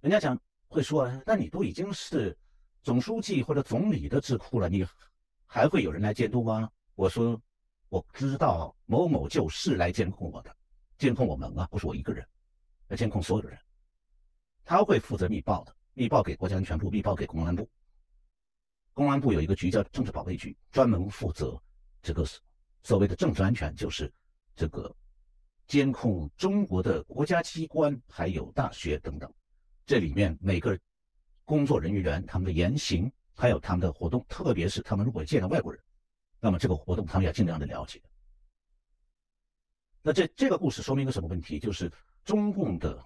[0.00, 2.36] 人家讲会说，那你都已经是
[2.82, 4.86] 总书记或者总理的智库了，你
[5.44, 6.70] 还会有人来监督吗？
[6.94, 7.40] 我说，
[7.88, 10.56] 我知道某某就是来监控我的，
[10.98, 12.24] 监控我们啊，不是我一个人，
[12.88, 13.58] 来监控所有的人。
[14.64, 17.68] 他会负责密报的，密报给国家安全部，密报给公安部。
[18.92, 21.60] 公安部有一个局叫政治保卫局，专门负责
[22.02, 22.24] 这个
[22.82, 24.12] 所谓的政治安全，就是
[24.54, 24.94] 这个
[25.66, 29.32] 监控中国的国家机关还有大学等等。
[29.88, 30.78] 这里面每个
[31.46, 35.82] 工作人员他们的言行，还有他们的活动，特别是他们如果见到外国人，
[36.40, 37.98] 那么这个活动他们要尽量的了解。
[40.02, 41.58] 那这这个故事说明一个什么问题？
[41.58, 41.90] 就是
[42.22, 43.02] 中共的。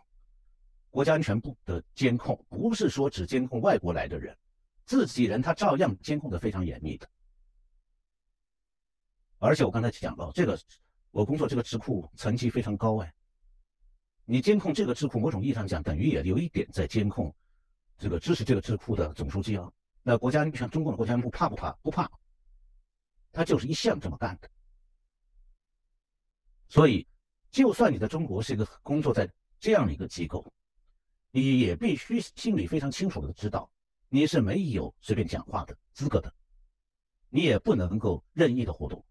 [0.90, 4.36] 国家安全部的监控不是说只监控外国来的人，
[4.84, 7.08] 自己人他照样监控的非常严密的。
[9.38, 10.58] 而且我刚才讲了，这个
[11.12, 13.14] 我工作这个智库层级非常高哎，
[14.24, 17.34] 你监控这个智库，某种意义上讲，等于也有一点在监控
[17.98, 19.70] 这个支持这个智库的总书记啊。
[20.02, 21.72] 那国家安全中共的国家安部怕不怕？
[21.82, 22.10] 不怕，
[23.32, 24.50] 他就是一向这么干的。
[26.68, 27.06] 所以，
[27.50, 29.30] 就算你在中国是一个工作在
[29.60, 30.44] 这样的一个机构。
[31.34, 33.70] 你也必须心里非常清楚的知道，
[34.08, 36.30] 你是没有随便讲话的资格的，
[37.30, 39.02] 你也不能够任意的活动，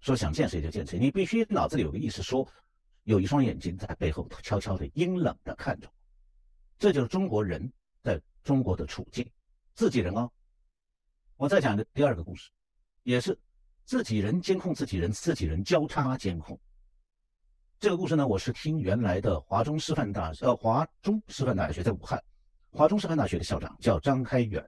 [0.00, 2.48] 说想见谁就见谁，你必须脑子里有个意识，说
[3.08, 5.92] 有一双眼睛在背后悄悄的阴冷的看着我，
[6.78, 9.26] 这就是中国人在中国的处境，
[9.74, 10.30] 自己人哦。
[11.38, 12.50] 我再讲个第二个故事，
[13.04, 13.38] 也是
[13.86, 16.60] 自己人监控自己人，自己人交叉监控。
[17.80, 22.22] 这个故事呢，我是听原来的华中师范大学呃华中师范大学在武汉，
[22.72, 24.62] 华中师范大学的校长叫张开元，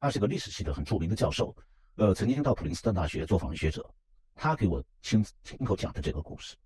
[0.00, 1.54] 他是个历史系的很著名的教授，
[1.96, 3.86] 呃，曾经到普林斯顿大学做访问学者，
[4.34, 6.56] 他给我亲亲口讲的这个故事。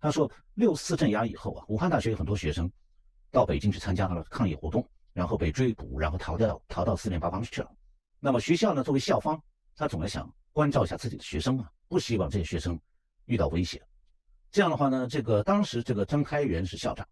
[0.00, 2.70] 他说六四镇压以后啊，武汉大学有很多学生
[3.30, 7.70] 到北京去参加了抗议活动，然后被追捕，然后逃掉逃到四面八方去了。
[8.20, 9.40] 那么学校呢，作为校方，
[9.76, 12.78] 他总要想关照一下自己的学生啊，不希望这些学生
[13.26, 13.82] 遇到危险。
[14.50, 17.06] 这样的话呢，这个当时这个张开元是校长。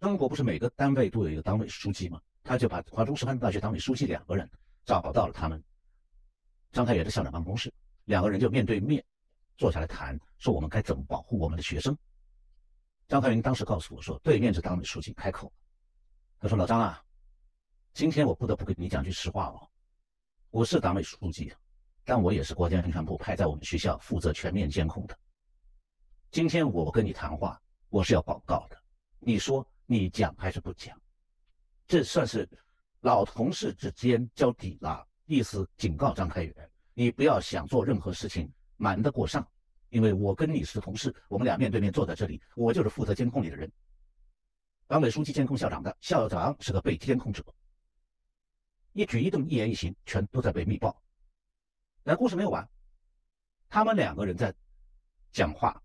[0.00, 2.20] 中国不是每个单位都有一个党委书记吗？
[2.42, 4.50] 他就把华中师范大学党委书记两个人
[4.84, 5.62] 找到了他们
[6.72, 7.72] 张开元的校长办公室，
[8.06, 9.04] 两个人就面对面
[9.56, 11.96] 坐下来谈，说我们该怎么保护我们的学生。
[13.08, 15.52] 张开元当时告诉我说，对面是党委书记开口，
[16.38, 17.02] 他说：“老张啊，
[17.92, 19.68] 今天我不得不跟你讲句实话哦，
[20.50, 21.52] 我是党委书记，
[22.04, 25.18] 但我也是国家安全部派在我们学校负责全面监控的。”
[26.30, 27.60] 今天我跟你谈话，
[27.90, 28.82] 我是要报告的。
[29.18, 30.98] 你说你讲还是不讲？
[31.86, 32.48] 这算是
[33.00, 38.50] 老同事之间交底了，意思警告张开元，你不要想做任何事情
[38.82, 39.46] 瞒得过上，
[39.90, 43.70] 因为我跟你是同事，我们俩面对面坐在这里，我就是负责监控你的人。
[44.88, 47.44] 党委书记监控校长的，校长是个被监控者，
[48.92, 51.00] 一举一动、一言一行全都在被密报。
[52.02, 52.68] 但故事没有完，
[53.68, 54.52] 他们两个人在
[55.30, 55.80] 讲话。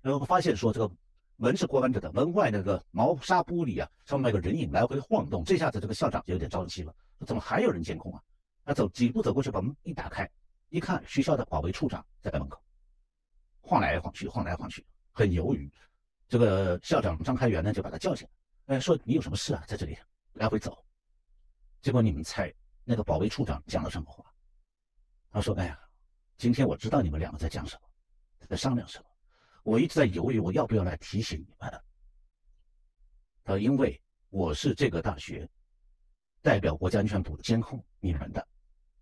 [0.00, 0.90] 然后发现说这个
[1.36, 5.44] 门是关着的，门外那个毛纱玻璃啊，上面有个人影来回晃动。
[5.44, 8.22] 这下子这个校长就有点着急了，说怎么还有人监控啊？
[8.64, 10.26] 他走几步走过去，把门一打开，
[10.74, 12.60] 一看学校的保卫处长在门口
[13.60, 15.72] 晃来晃去，晃来晃去，很犹豫。
[16.26, 18.26] 这个校长张开元呢就把他叫醒，
[18.66, 19.62] 哎，说你有什么事啊？
[19.68, 19.96] 在这里
[20.32, 20.84] 来回走。
[21.80, 24.24] 结果你们猜那个保卫处长讲了什么话？
[25.30, 25.78] 他说：“哎呀，
[26.38, 29.06] 今天我知道你们两个在讲什么，在商量什么。”
[29.62, 31.70] 我一直在犹豫，我要不要来提醒你们？
[33.44, 35.48] 他说，因为我是这个大学
[36.42, 38.44] 代表国家安全部监控你们的，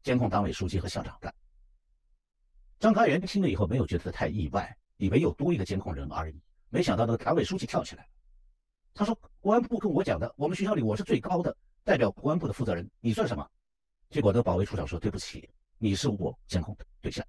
[0.03, 1.35] 监控党委书记和校长的。
[2.83, 6.43] 张开元听了以后没有觉得太意外，以为又多一个监控人而已。
[6.69, 8.05] 没想到那个党委书记跳起来，
[8.93, 13.49] 他说：“国安部跟我讲的，我们学校里我是最高的代表国安部的负责人，你算什么？”
[14.11, 17.25] 结果那个保卫处长说：“对不起，你是我监控的对象。”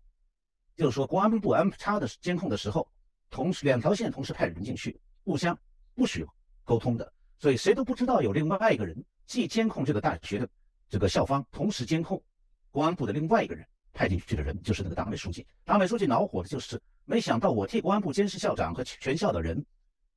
[0.76, 2.90] 就是说，国安部安插的监控的时候。
[3.30, 5.56] 同时，两条线同时派人进去，互相
[5.94, 6.26] 不许
[6.64, 10.50] 沟通的，所以谁都不知道有另外一个人既监控这个大学的
[10.88, 12.24] 这个校方，同时监控
[12.72, 15.46] 公安部的另外一个人派进去的人，就是那个党委书记。
[15.64, 19.64] 党委书记恼火的就是，没想到我替公安部监视校长和全校的人，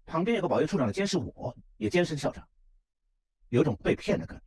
[0.05, 2.47] 旁边有个保卫处长的监视我，也监视校长，
[3.51, 4.45] 有种被骗的感觉。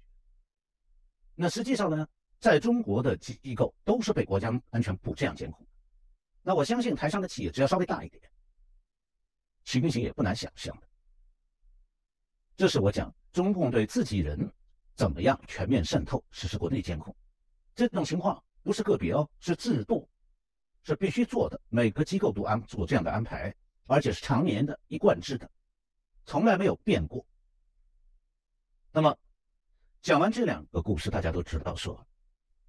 [1.36, 2.08] 那实际上呢，
[2.40, 5.66] 在中国的机构都是被国家安全部这样监控。
[6.42, 8.22] 那我相信台上的企业只要稍微大一点。
[9.66, 10.88] 情形也不难想象的，
[12.58, 14.52] 这是我讲中共对自己人
[14.96, 17.16] 怎么样全面渗透实施国内监控，
[17.76, 20.08] 这种情况不是个别哦，是制度，
[20.84, 23.54] 是必须做的，每个机构都安做这样的安排，
[23.88, 25.50] 而且是常年的一贯制的，
[26.26, 27.26] 从来没有变过。
[28.92, 29.18] 那么
[30.02, 32.06] 讲完这两个故事，大家都知道说，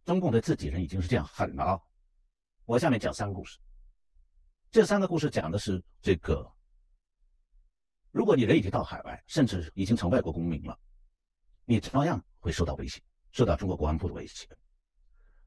[0.04, 1.80] 中共对自己人已经是这样狠了啊。
[2.64, 3.58] 我下面讲三个故事，
[4.70, 6.50] 这三个故事讲的是这个。
[8.12, 10.78] 如果你人已经到海外，甚至已经成外国公民了，
[11.64, 13.00] 你照样会受到威胁，
[13.30, 14.48] 受到中国国安部的威胁。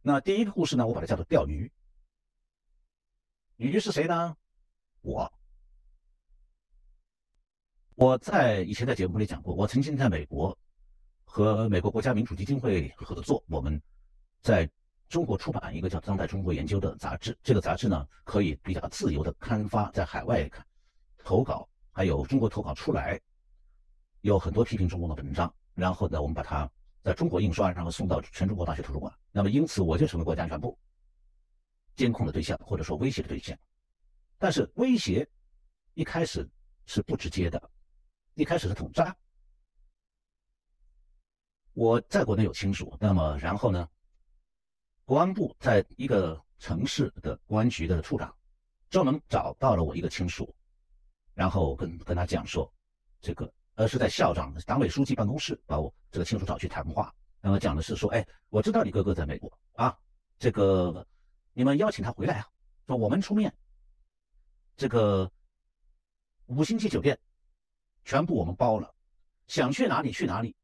[0.05, 1.71] 那第一个故事呢，我把它叫做钓鱼。
[3.55, 4.35] 鱼是谁呢？
[5.01, 5.31] 我。
[7.95, 10.57] 我在以前在节目里讲过，我曾经在美国
[11.23, 13.81] 和美国国家民主基金会合作，我们
[14.41, 14.69] 在
[15.07, 17.37] 中国出版一个叫《当代中国研究》的杂志。
[17.41, 20.65] 这个杂志呢，可以比较自由的刊发在海外看
[21.19, 21.69] 投稿。
[21.93, 23.21] 还有中国投稿出来，
[24.19, 26.69] 有很多批评中共的文章，然后呢，我们把它
[27.03, 29.13] 在中国印刷，然后送到全中国大学图书馆。
[29.31, 30.77] 那么因此，我就成为国家安全部
[31.95, 33.57] 监控的对象，或者说威胁的对象。
[34.37, 35.27] 但是威胁
[35.93, 36.49] 一开始
[36.85, 37.71] 是不直接的，
[38.35, 39.15] 一开始是统战。
[41.73, 43.89] 我在国内有亲属，那么然后呢，
[45.05, 48.33] 国安部在一个城市的公安局的处长
[48.89, 50.55] 专门找到了我一个亲属。
[51.33, 52.71] 然后跟跟他讲说，
[53.19, 57.13] 这个而是在校长、党委书记办公室把我这个亲属找去谈话。
[57.41, 59.97] 那么讲的是说，哎，我知道你哥哥在美国啊，
[60.39, 61.05] 这个
[61.53, 62.47] 你们邀请他回来啊，
[62.87, 63.53] 说我们出面，
[64.77, 65.29] 这个
[66.45, 67.19] 五星级酒店
[68.05, 68.93] 全部我们包了，
[69.47, 70.55] 想去哪里去哪里，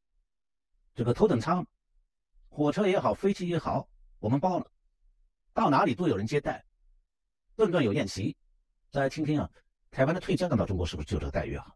[0.95, 1.65] 这个头等舱、
[2.47, 4.71] 火车也好，飞机也好，我们包了，
[5.53, 6.63] 到哪里都有人接待，
[7.55, 8.37] 顿顿有宴席。
[8.91, 9.49] 大家听听啊，
[9.91, 11.75] 台湾的退将到中国是不是就这个待遇啊？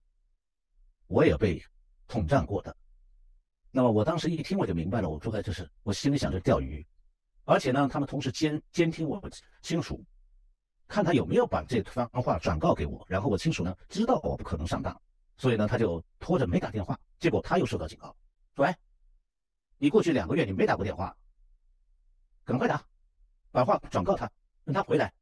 [1.13, 1.63] 我也被
[2.07, 2.75] 统战过的，
[3.69, 6.83] 那么我当时一听我就明白了，我说的，这是我心里想着钓鱼，
[7.45, 9.21] 而且呢，他们同时监监听我
[9.61, 10.03] 亲属，
[10.87, 14.99] 看他有没有把这番话转告给我，然后我亲属呢知道我不可能上当，
[15.37, 18.15] 所以呢他就拖着没打电话，结果他又受到警告，
[18.55, 18.75] 说哎，
[19.77, 21.15] 你过去两个月你没打过电话，
[22.43, 22.83] 赶快打，
[23.51, 24.27] 把话转告他，
[24.63, 25.13] 让他回来，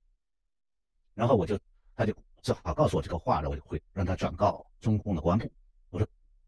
[1.15, 1.59] 然后我就
[1.97, 5.51] 他就只好告诉我这个话了，我就会让他转告中共的公安部。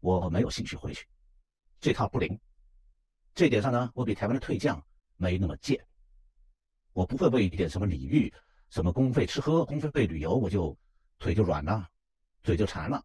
[0.04, 1.06] 我没有兴趣回去，
[1.80, 2.38] 这套不灵。
[3.34, 4.78] 这点上呢，我比台湾的退将
[5.16, 5.82] 没那么贱。
[6.92, 8.30] 我不会为一点什么礼遇、
[8.68, 10.76] 什么公费吃喝、公费旅游，我就
[11.18, 11.88] 腿就软了，
[12.42, 13.02] 嘴就馋了，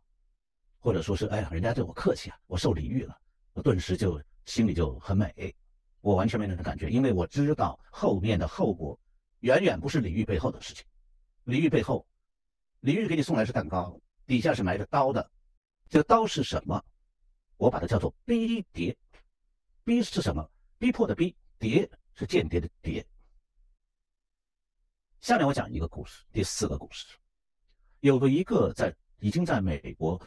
[0.78, 3.18] 或者说是哎呀，人家对我客气啊，我受礼遇了，
[3.54, 5.56] 我顿时就心里就很美。
[6.02, 9.00] 我完全没那种感觉，因为我知道后面的后果
[9.40, 10.86] 远远不是礼遇背后的事情。
[11.46, 12.06] 礼遇背后，
[12.82, 15.32] 礼遇给你送来是蛋糕，底下是埋着刀的。
[15.90, 16.80] 这刀是什么？
[17.58, 18.96] 我把它叫做逼谍。
[19.84, 20.48] 逼是什么？
[20.78, 21.36] 逼迫的逼。
[21.58, 23.06] 谍是间谍的谍。
[25.20, 27.18] 下面我讲一个故事，第四个故事，
[28.00, 30.18] 有个一个在已经在美国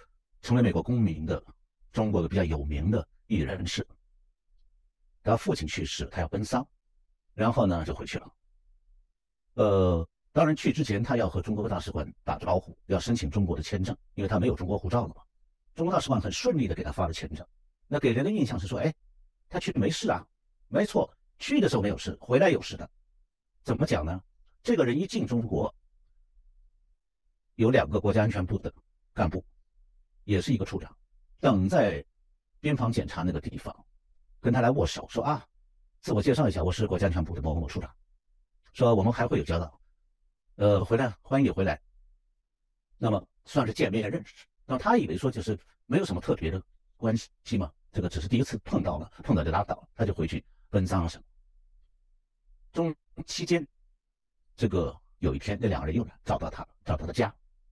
[0.42, 1.42] 成为美国公民的
[1.90, 3.87] 中国的比较有名的艺人士，
[5.22, 6.68] 他父亲去世，他要奔丧，
[7.33, 8.35] 然后呢就回去了。
[9.55, 15.22] 呃，当然去之前他要和中国大使馆打招呼，要申请中国的签证，因为他没有中国护照了嘛。
[15.74, 17.46] 中国大使馆很顺利的给他发了签证，
[17.87, 18.94] 那给人的印象是说，哎，
[19.48, 20.26] 他去没事啊？
[20.68, 22.88] 没错，去的时候没有事，回来有事的。
[23.62, 24.22] 怎么讲呢？
[24.62, 25.74] 这个人一进中国，
[27.54, 28.72] 有两个国家安全部的
[29.12, 29.44] 干部，
[30.24, 30.94] 也是一个处长，
[31.40, 32.04] 等在
[32.61, 33.74] 边防检查那个地方，
[34.40, 35.46] 跟他来握手，说啊，
[36.00, 37.90] 自我介绍一下，我是国家安全部的某某某处长，
[38.72, 39.80] 说我们还会有交道，
[40.56, 41.80] 呃，回来欢迎你回来，
[42.98, 44.46] 那么算是见面认识。
[44.72, 46.62] 那他以为说就是没有什么特别的
[46.96, 51.24] 关系嘛，这个只是第一次碰到了，碰到就拉倒了，他就回去奔丧什么。
[52.72, 53.68] 中期间，
[54.56, 57.30] 这个有一天，那两个人又找到他，找到他家，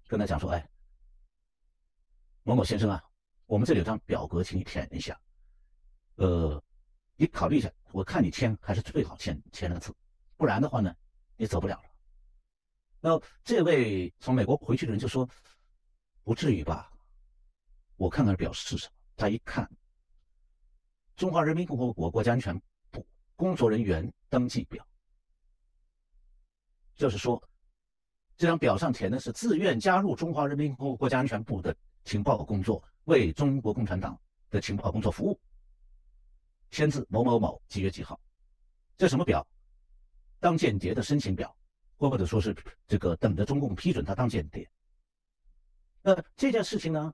[0.09, 0.69] 跟他讲说：“哎，
[2.43, 3.03] 某某先生啊，
[3.47, 5.19] 我们这里有张表格，请你填一下。
[6.17, 6.63] 呃，
[7.17, 9.91] 你考虑一下，我看你签还是最好签签个字，
[10.37, 10.95] 不然的话呢，
[11.39, 11.85] 你走不了了。”
[13.01, 15.27] 那这位从美国回去的人就说。
[16.23, 16.90] 不至于吧？
[18.01, 18.93] 我看看表是什么。
[19.15, 19.71] 他一看，
[21.17, 22.59] 中华人民共和国国家安全
[22.91, 24.83] 部工作人员登记表，
[26.97, 27.39] 就是说，
[28.39, 35.39] 这张表上填的是自愿加入中华人民共和国国家安全部的情报工作，为中国共产党的情报工作服务。
[36.71, 38.19] 签字某某某，几月几号？
[38.97, 39.47] 这什么表？
[40.39, 41.55] 当间谍的申请表，
[41.99, 44.67] 或者说是这个等着中共批准他当间谍。
[46.01, 47.13] 那这件事情呢，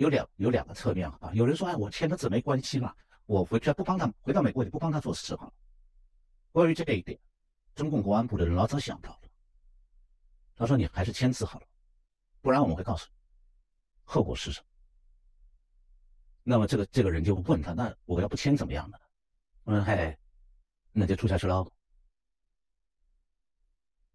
[0.00, 1.30] 有两有两个侧面啊。
[1.34, 2.94] 有人说，哎，我签的字没关系嘛，
[3.26, 5.52] 我回去不帮他，回到美国就不帮他做事了。
[6.52, 7.20] 关于这一点，
[7.74, 9.28] 中共国安部的人老早想到了，
[10.56, 11.66] 他说你还是签字好了，
[12.40, 13.14] 不然我们会告诉你
[14.04, 14.66] 后果是什么。
[16.42, 18.98] 那么这个这个人就问他，那我要不签怎么样呢？
[19.64, 20.18] 嗯，嘿，
[20.92, 21.70] 那就出下去喽。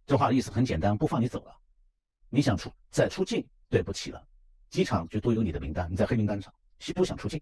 [0.08, 1.56] 这话的意思很简单，不放你走了。
[2.30, 4.28] 你想出再出境，对不起了，
[4.76, 7.42] 机场就都有你的名单，你在黑名单上，谁不想出境。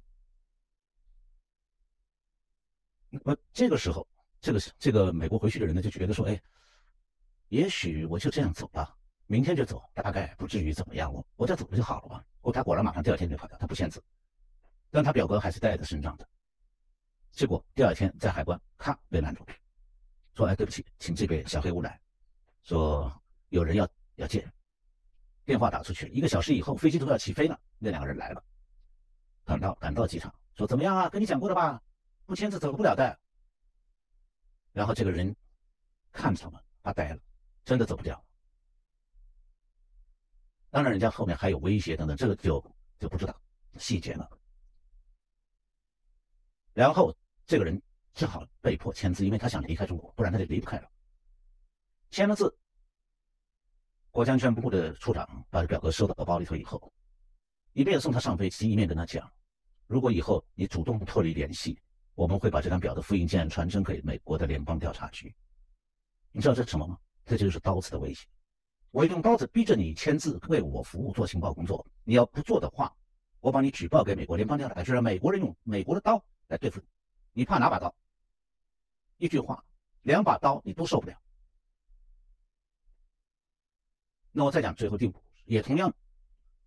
[3.09, 4.07] 那么这个时候，
[4.39, 6.39] 这个这个美国回去的人呢，就觉得说，哎，
[7.49, 12.23] 也许我就这样走吧，明天就走，大概不至于怎么样，我我再走不就好了吗？
[12.41, 14.03] 哦，他果然马上第二天就跑掉，他不签字，
[14.91, 16.27] 但他表格还是带着身上的。
[17.31, 19.43] 结果第二天在海关，咔被拦住，
[20.35, 21.99] 说，哎，对不起，请这边小黑屋来，
[22.61, 23.11] 说
[23.49, 24.51] 有人要要见。
[25.45, 27.59] 电话打出去，一个小时以后，飞机都要起飞了。
[27.77, 28.43] 那两个人来了，
[29.43, 31.09] 赶到赶到机场，说怎么样啊？
[31.09, 31.81] 跟你讲过的吧，
[32.25, 33.19] 不签字走不了的。
[34.71, 35.35] 然后这个人
[36.11, 37.19] 看着他们发呆了，
[37.65, 38.23] 真的走不掉。
[40.69, 42.63] 当然，人家后面还有威胁等等，这个就
[42.97, 43.41] 就不知道
[43.77, 44.29] 细节了。
[46.73, 47.15] 然后
[47.45, 47.79] 这个人
[48.13, 50.89] 只好被迫签字，因为他想离开中国，不然他就离不开了。
[52.09, 52.57] 签了字。
[54.13, 56.93] 国家安全部的处长把这表格收到包里头以后，
[57.71, 59.27] 一面送他上飞机，一面跟他讲，
[59.87, 61.79] 如果以后你主动脱离联系，
[62.13, 65.33] 我们会把这张表的复印件传真给美国的联邦调查局。
[66.31, 66.95] 你知道这是什么吗？
[67.25, 68.27] 这就是刀子的威胁。
[68.91, 72.95] 我用刀子逼着你签字为我服务做情报工作，你要不做的话，
[73.39, 76.85] 我把你举报给美国联邦调查局，让美国人用美国的刀来对付你。
[77.31, 77.91] 你怕哪把刀？
[79.17, 79.65] 一句话，
[80.03, 81.17] 两把刀你都受不了。
[84.35, 85.13] 那我再讲最后第五，
[85.45, 85.93] 也同样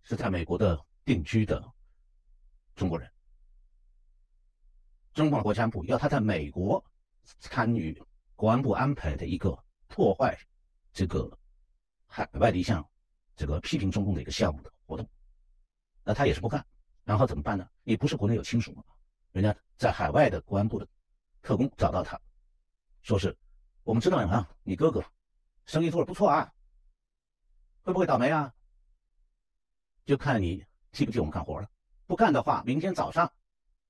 [0.01, 1.61] 是在美国的定居的
[2.75, 3.11] 中国人，
[5.13, 6.81] 中共的国家安部要他在美国
[7.41, 8.01] 参与
[8.37, 10.39] 国安部安排的一个破坏
[10.93, 11.29] 这个
[12.05, 12.87] 海外的一项
[13.35, 15.05] 这个批评中共的一个项目的活动，
[16.05, 16.65] 那他也是不干，
[17.03, 17.69] 然后怎么办呢？
[17.83, 18.83] 你不是国内有亲属吗？
[19.33, 20.87] 人家在海外的国安部的
[21.41, 22.17] 特工找到他，
[23.01, 23.37] 说是
[23.83, 25.03] 我们知道你啊，你哥哥
[25.65, 26.49] 生意做的不错啊。
[27.87, 28.53] 会不会倒霉啊？
[30.03, 30.61] 就看你
[30.91, 31.71] 替不替我们干活了。
[32.05, 33.31] 不干的话，明天早上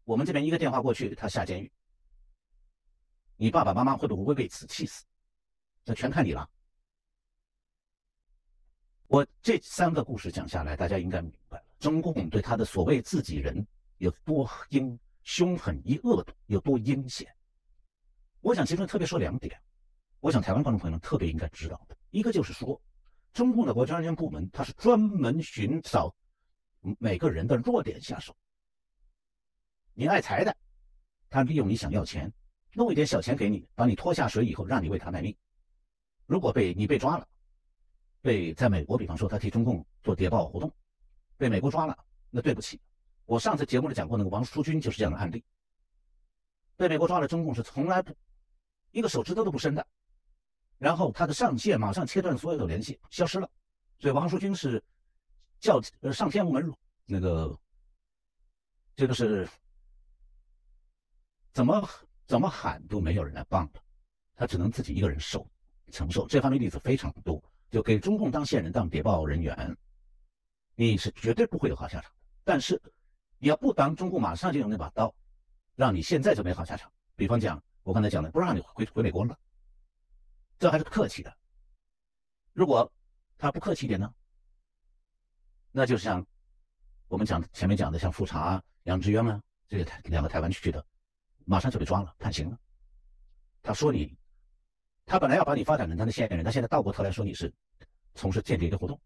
[0.04, 1.72] 我们这边一个电话过去，他下监狱。
[3.38, 5.04] 你爸爸妈妈会不会被此气死？
[5.84, 6.48] 这全看你了。
[9.08, 13.66] 我这三个故事讲下来，大家应该明白了，中共对他的所谓自己人
[13.98, 17.36] 有多阴凶狠、一恶毒，有多阴险。
[18.42, 19.60] 我想其中特别说两点，
[20.20, 22.80] 我想台湾观众朋友们特别应该知道的，一个就是说。
[23.38, 26.12] 中共的国家安全部门，他是专门寻找
[26.98, 28.36] 每个人的弱点下手。
[29.94, 30.58] 你爱财的，
[31.30, 32.34] 他利用你想要钱，
[32.74, 35.38] 弄一点小钱给你，把你拖下水以后，让你为他卖命。
[36.26, 37.28] 如果被你被抓了，
[38.24, 40.74] 被在美国，比方说他替中共做谍报活动，
[41.38, 41.96] 被美国抓了，
[42.32, 42.82] 那对不起，
[43.28, 45.44] 我上次节目里讲过那个王书军就是这样的案例。
[46.76, 48.18] 被美国抓了，中共是从来不
[48.90, 49.86] 一个手指头都不伸的。
[50.78, 53.50] 然后他的上线马上切断所有的联系，消失了。
[54.00, 54.84] 所以王书军是
[55.60, 56.72] 叫呃上天无门，
[57.06, 57.58] 那个
[58.96, 59.48] 这个是
[61.52, 61.90] 怎么
[62.28, 63.82] 怎么喊都没有人来帮他，
[64.36, 65.50] 他只能自己一个人受
[65.92, 66.28] 承受。
[66.28, 69.76] 这方面例子非常多，就给中共当线人、当谍报人员，
[70.76, 72.12] 你是绝对不会有好下场。
[72.44, 72.80] 但是
[73.40, 75.14] 你要不当，中共马上就用那把刀，
[75.76, 76.92] 让你现在就没好下场。
[77.16, 79.36] 比方讲，我刚才讲的，不让你回回美国了。
[80.60, 81.38] 这还是客气的，
[82.54, 82.92] 如果
[83.38, 84.12] 他不客气一点呢？
[85.72, 86.26] 那就像
[87.08, 90.84] 我们讲前面讲的，像富察、杨志渊啊，这些台两个台湾去的，
[91.46, 92.60] 马上就被抓了，判刑了。
[93.62, 94.18] 他说你，
[95.06, 97.54] 他本来要把你发展成他的线人，他现在倒过头来说你是
[98.16, 99.00] 从事间谍的活动，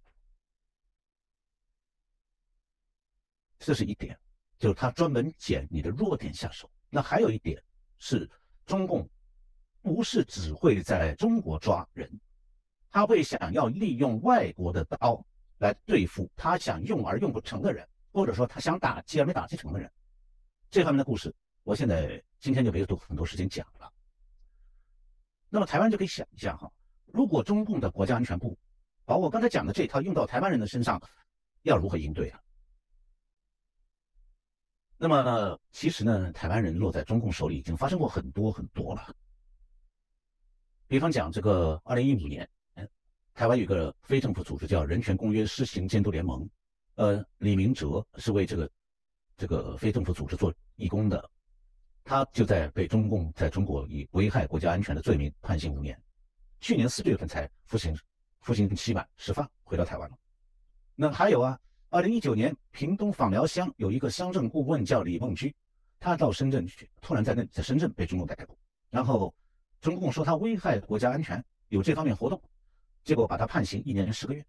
[3.59, 4.17] 这是一点，
[4.57, 6.71] 就是他专门捡你的弱点下手。
[6.89, 7.61] 那还有一点
[7.97, 8.29] 是
[8.65, 9.09] 中共。
[9.81, 12.09] 不是只会在中国抓人，
[12.89, 15.25] 他会想要利用外国的刀
[15.57, 19.91] 来对付他想用而用不成的人，或者说他想打击而没打击成的人。
[20.69, 23.91] 这方面的故事，我现在今天就没有多很多时间讲了。
[25.49, 26.71] 那么台湾就可以想一下哈，
[27.07, 28.57] 如果中共的国家安全部
[29.03, 31.01] 把我刚才讲的这套用到台湾人的身上，
[31.63, 32.39] 要如何应对啊？
[34.97, 39.13] 那么其实呢，台湾人落在中共手里已经发生过很多很多了。
[40.91, 42.45] 比方讲，这个二零一五年，
[43.33, 46.45] 台湾有个非政府组织叫人权公约施行监督联盟，
[46.95, 48.69] 呃，李明哲是为这个
[49.37, 51.31] 这个非政府组织做义工的，
[52.03, 55.97] 他就在被中共在中国以危害国家安全的罪名判刑五年，
[56.59, 57.97] 去年四月份才服刑
[58.41, 60.17] 服刑期满释放回到台湾了。
[60.93, 61.57] 那还有啊，
[61.89, 65.55] 二零一九年屏东访寮乡有一个乡政顾问叫李梦居，
[66.01, 68.57] 他到深圳去，突然在那在深圳被中共逮捕，
[68.89, 69.33] 然后。
[69.81, 72.39] 中共说他危害国家安全，有这方面活动，
[73.03, 74.45] 结果把他判刑一年零十个月。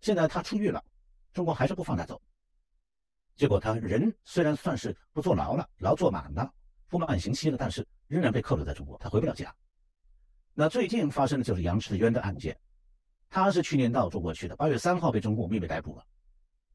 [0.00, 0.84] 现在他出狱了，
[1.32, 2.20] 中国还是不放他走。
[3.36, 6.52] 结果他人虽然算是不坐牢了，牢坐满了，
[6.88, 9.54] 服满刑期了，但是仍然被扣留在中国，他回不了家。
[10.52, 12.58] 那最近发生的就是杨志渊的案件，
[13.30, 16.04] 他是去年到中国去的，八月三号被中共秘密逮捕了，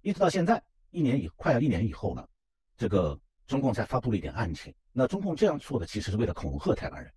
[0.01, 2.27] 一直到现在一年以快要一年以后了，
[2.77, 4.73] 这个中共才发布了一点案情。
[4.93, 7.13] 那中共这样做的其实是为了恐吓台湾人。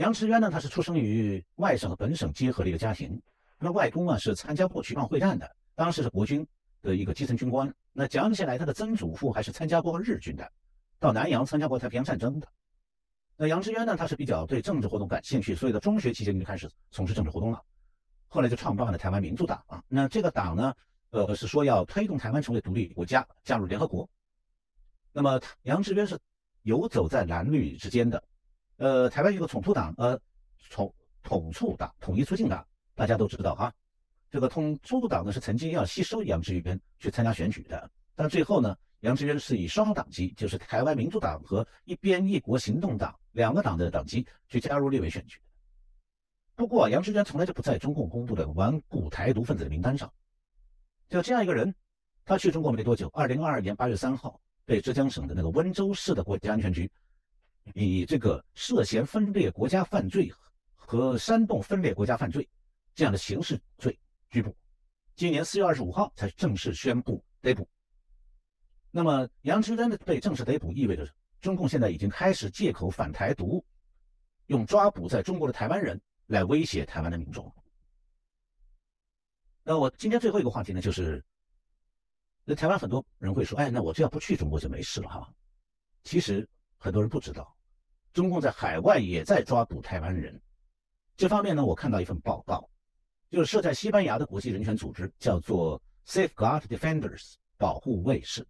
[0.00, 3.20] 杨驰渊呢，他是出生于外省和本省结合的一个家庭。
[3.58, 6.46] 那外公啊是参加过徐蚌会战的，当时是国军
[6.80, 7.70] 的一个基层军官。
[7.92, 10.50] 那讲起来，他的曾祖父还是参加过日军的，
[10.98, 12.48] 到南洋参加过太平洋战争的。
[13.36, 17.62] 那杨驰渊呢，他是比较对政治活动感兴趣，所以在中学期间就开始从事政治活动了。
[18.26, 19.84] 后来就创办了台湾民主党啊。
[19.86, 20.72] 那这个党呢，
[21.10, 24.08] 呃，是说要推动台湾成为独立国家，加入联合国。
[25.12, 26.18] 那么杨志渊是
[26.62, 28.24] 游走在蓝绿之间的。
[28.80, 30.18] 呃，台湾有个统促党，呃，
[30.70, 33.70] 统统促党、统一促进党，大家都知道哈。
[34.30, 45.38] 这个通中国党呢是曾经要吸收杨志远去参加选举的，但最后呢，杨志远是以双党籍，就是台湾民主党和一边一国行动党两个党的党籍去加入立委选举。
[46.54, 50.10] 不过杨志远从来就不在中共公布的顽固台独分子的名单上。
[51.10, 51.74] 就这样一个人，
[52.24, 56.90] 他去中国没多久，二零二二年八月三号被浙江省的那个温州市的国家安全局
[57.74, 60.32] 以这个涉嫌分裂国家犯罪
[60.76, 62.48] 和煽动分裂国家犯罪
[62.94, 63.98] 这样的刑事罪。
[64.30, 64.56] 拘捕，
[65.16, 67.68] 今年四月二十五号才正式宣布逮捕。
[68.90, 71.08] 那么杨志恩的被正式逮捕，意味着
[71.40, 73.64] 中共现在已经开始借口反台独，
[74.46, 77.52] 用抓捕在中国的台湾人来威胁台湾的民众。
[79.62, 81.24] 那我今天最后一个话题呢，就是
[82.44, 85.32] 那台湾很多人会说，哎，那我只要不去中国就没事了哈。
[86.02, 86.48] 其实
[86.80, 87.54] 很多人不知道，
[88.12, 90.40] 中共在海外也在抓捕台湾人。
[91.16, 92.68] 这方面呢，我看到一份报告。
[93.30, 98.44] 就是设在西班牙的国际人权组织，叫做 Safeguard Defenders 保护卫士。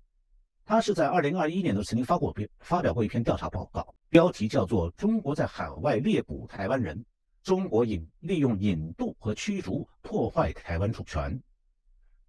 [0.64, 7.05] 他是在二零二一年的曾经发过发表过一篇调查报告，标题叫做《中国在海外猎捕台湾人，
[7.43, 11.31] 中国引利用引渡和驱逐破坏台湾主权》。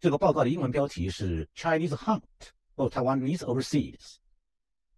[0.02, 2.22] 这个报告的英文标题是 Chinese Hunt
[2.76, 4.18] for Taiwanese Overseas: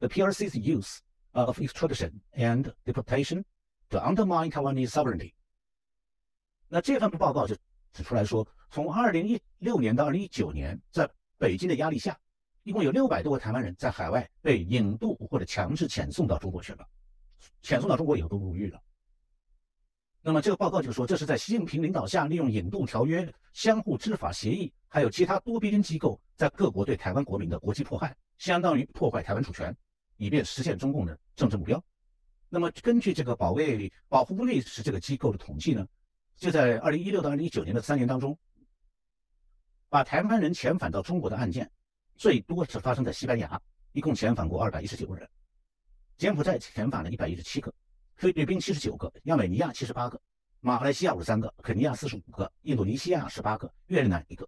[0.04, 1.00] The PRC's Use
[1.32, 3.46] of Extradition and Deportation
[3.90, 5.32] to Undermine Taiwanese Sovereignty。
[6.68, 7.56] 那这份报告就
[7.94, 12.20] 指出来说，从二零一六年到二零一九年，在北京的压力下，
[12.64, 16.86] 一共有六百多个台湾人在海外被引渡或者强制遣送到中国去了，
[17.62, 18.82] 遣送到中国以后都入狱了。
[20.22, 29.74] 那么这个报告就说，这是在习近平领导下，利用引渡条约、相互执法协议，还有其他多边机构在各国对台湾国民的国际迫害，相当于破坏台湾主权，
[30.18, 31.84] 以便实现中共的政治目标。
[32.50, 35.88] 那么根据这个保卫保护卫士这个机构的统计呢？
[36.36, 38.38] 就在二零一六到二零一九年的三年当中，
[39.88, 41.72] 把台湾人遣返到中国的案件，
[42.16, 43.62] 最多是发生在西班牙，
[43.92, 45.26] 一共遣返过二百一十九个人；
[46.18, 47.74] 柬埔寨遣返了一百一十七个，
[48.18, 50.20] 菲律宾七十九个，亚美尼亚七十八个，
[50.60, 54.48] 马来西亚五十三个，肯尼亚四十五个，印度尼西亚十八个，越南一个。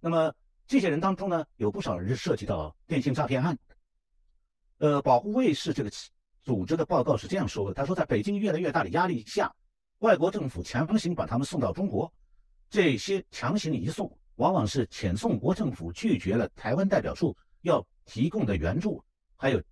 [0.00, 0.34] 那么
[0.66, 3.56] 这些人当中呢，有不少人是涉及到电信诈骗案。
[4.78, 5.90] 呃，保护卫士这个
[6.42, 9.52] 组织的报告是这样说的：他说，在北京越来越大的压力下。
[10.00, 12.12] 外国政府强行把他们送到中国，
[12.68, 19.02] 这些强行移送往往是遣送国政府拒绝了台湾代表处要提供的援助，
[19.36, 19.62] 还有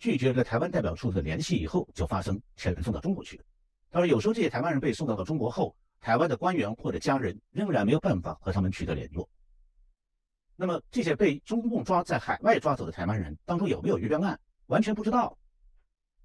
[0.00, 3.44] 拒绝了台湾代表处的联系以后，就发生遣送到中国去了。
[3.92, 9.30] 他说，有时候这些台湾人被送到了中国后，台湾的官员或者家人仍然没有办法和他们取得联络。
[10.60, 15.34] 那么这些被中共抓在海外抓走的台湾人当中有没有冤案，完全不知道。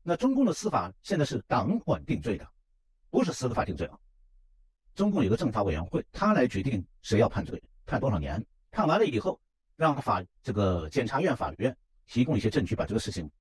[0.03, 2.45] 那中共的司法现在是党管定罪的。
[3.09, 3.97] 不是司法定罪啊，
[4.93, 9.39] 中共有个政法委员会，他来决定谁要判罪，判多少年，判完了以后，
[9.77, 11.73] 让法这个检察院、法院
[12.05, 13.31] 提供一些证据，把这个事情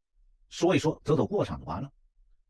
[0.49, 1.90] 说一说，走走过场就完了。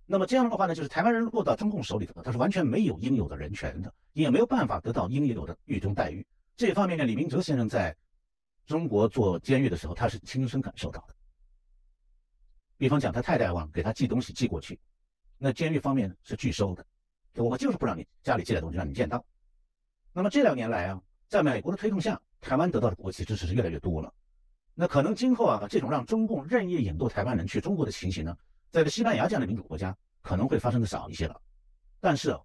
[0.04, 6.26] 那么这样的话呢，就是台湾人落到中共手里头，他是完全没有应有的人权的，也没有办法得到应有的狱中待遇。
[6.56, 7.96] 这方面呢，李明哲先生在
[8.66, 11.14] 中国做监狱的时候，他是亲身感受到的。
[12.76, 14.78] 比方讲，他太太往给他寄东西寄过去，
[15.38, 16.84] 那监狱方面是拒收的。
[17.34, 19.24] 我就是不让你家里寄来东西让你见到。
[20.12, 24.12] 那么这两年来啊，在美国的推动下，台湾得到的国际支持是越来越多了。
[24.74, 28.36] 那可能今后啊，这种让中共任意引渡台湾人去中国的情形呢，
[28.70, 31.40] 在西班牙这样的民主国家可能会发生的少一些了。
[32.00, 32.36] 但是，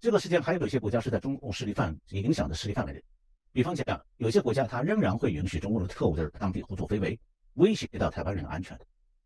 [0.00, 3.02] 这个事件还有一些国家是在中共势力范影响的势力范围内。
[3.52, 7.18] 比方讲，有些国家它仍然会允许中共的特务在当地胡作非为，
[7.54, 8.78] 威胁到台湾人的安全。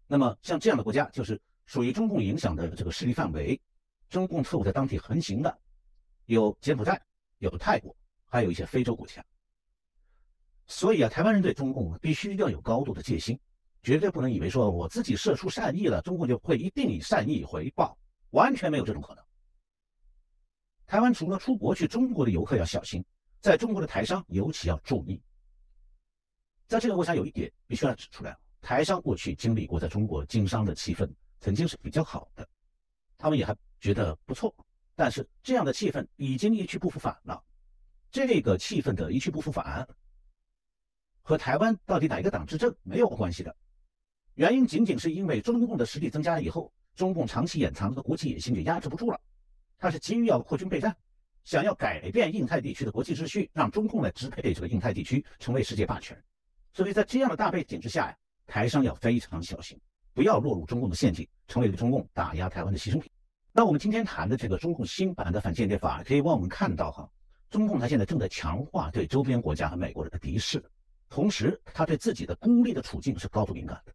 [0.06, 3.60] 那么像这样的国家，就是属于中共影响的这个势力范围。
[4.08, 5.58] 中共特务在当地横行的
[6.26, 7.00] 有柬埔寨、
[7.38, 7.96] 有泰国，
[8.26, 9.24] 还有一些非洲国家。
[10.66, 13.38] 所以啊，台湾人对中共必须要有高度的戒心，
[13.82, 17.96] 绝对不能以为说我自己射出善意了，中共就会一定以善意回报，
[18.30, 19.24] 完全没有这种可能。
[20.86, 23.02] 台湾除了出国去中国的游客要小心，
[23.42, 25.20] 在中国的台商尤其要注意。
[26.66, 31.06] 在这个我想有一点必须要指出来：台商过去经历过在中国经商的气氛，
[31.40, 32.48] 曾经是比较好的，
[33.18, 33.54] 他们也还。
[33.82, 34.54] 觉得不错，
[34.94, 37.42] 但是这样的气氛已经一去不复返了。
[38.12, 39.84] 这个气氛的一去不复返，
[41.20, 43.56] 和台湾到底哪一个党执政没有关系的。
[44.34, 49.20] 原因仅仅是因为中共的实力增加了以后，中共长期掩藏的国际野心就压制不住了。
[49.78, 50.96] 他是急于要扩军备战，
[51.44, 56.16] 想要改变印太地区的国际秩序，让中共来支配这个印太地区，成为世界霸权。
[56.72, 58.16] 所以在这样的大背景之下呀，
[58.46, 59.78] 台商要非常小心，
[60.14, 63.10] 不要落入中共的陷阱，成为中共打压台湾的牺牲品。
[63.52, 67.08] 那我们今天谈的这个中共新版的反间谍法，可以让我们看到哈，
[67.50, 70.64] 中共它现在正在强化对周边国家和美国人的敌视，
[71.10, 73.92] 同时他对自己的孤立的处境是高度敏感的。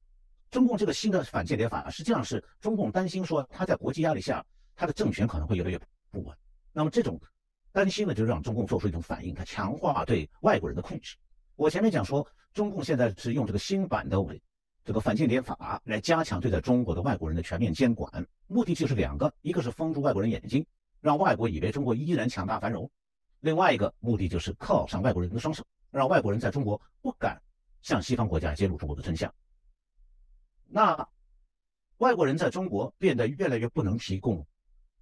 [0.52, 4.46] 中共这个新的反间谍法啊，实际上是中共担心说他在国际压力下，
[4.76, 5.80] 他的政权可能会越来越
[6.12, 6.38] 不稳。
[6.72, 7.20] 那么这种
[7.78, 11.16] 担心呢，就是让中共做出一种反应，他强化对外国人的控制。
[11.56, 14.18] 我前面讲说，中共现在是用这个新版的
[14.84, 20.66] 这个反间谍法来加强对待中国的外国人的全面监管，目的就是两个，一个是封住外国人眼睛，
[21.02, 22.90] 让外国以为中国依然强大繁荣。
[23.42, 27.40] 另外一个目的就是铐上外国人的双手，让外国人在中国不敢
[27.84, 29.32] 向西方国家揭露中国的真相。
[30.66, 31.08] 那
[32.00, 34.44] 外国人在中国变得越来越不能提供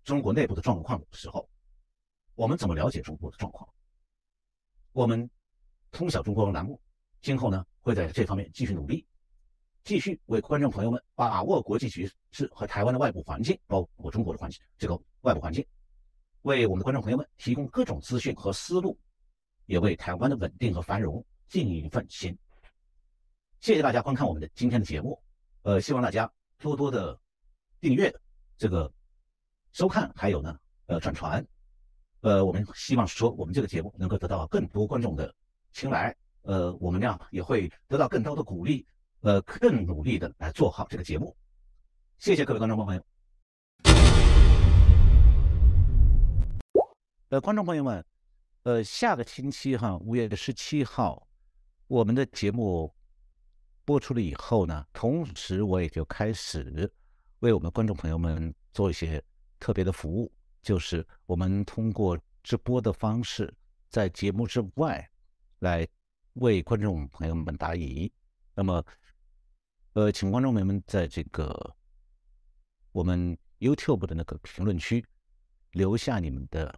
[0.04, 1.50] 中国内部的状况的时候，
[2.36, 3.68] 我们怎么了解中国的状况？
[4.92, 5.30] 我们
[5.92, 6.80] 通晓中国栏目
[7.22, 9.06] 今后呢会在这方面继续努力，
[9.84, 15.66] 继续为观众朋友们把握国际局势和台湾的外部环境，包括中国的环境这个外部环境。
[16.42, 18.98] 为我们的观众朋友们提供各种资讯和思路，
[19.66, 22.38] 也为台湾的稳定和繁荣尽一份心。
[23.62, 25.22] 谢谢大家观看我们的今天的节目，
[25.64, 27.20] 呃，希望大家多多的
[27.80, 28.14] 订阅
[28.58, 28.92] 这个
[29.72, 31.46] 收看，还有呢，呃，转传，
[32.26, 35.32] 呃，我们希望说我们这个节目能够得到更多观众的
[35.72, 38.84] 青睐，呃，我们呢也会得到更多的鼓励，
[39.22, 41.36] 呃，更努力的来做好这个节目。
[42.18, 43.06] 谢谢各位观众朋友。
[47.30, 48.04] 呃，观众朋友们，
[48.64, 51.28] 呃，下个星期哈，五月的十七号，
[51.86, 52.92] 我们的节目
[53.86, 56.92] 播出了以后呢，同时我也就开始
[57.42, 59.24] 为我们观众朋友们做一些
[59.60, 60.32] 特别的服务，
[60.66, 63.54] 就是我们通过直播的方式，
[63.90, 65.08] 在节目之外
[65.60, 65.88] 来
[66.34, 68.12] 为观众朋友们答疑。
[68.56, 68.84] 那么，
[69.94, 71.76] 呃，请观众朋友们在这个
[72.92, 75.06] 我们 YouTube 的那个评论区
[75.72, 76.78] 留下你们的。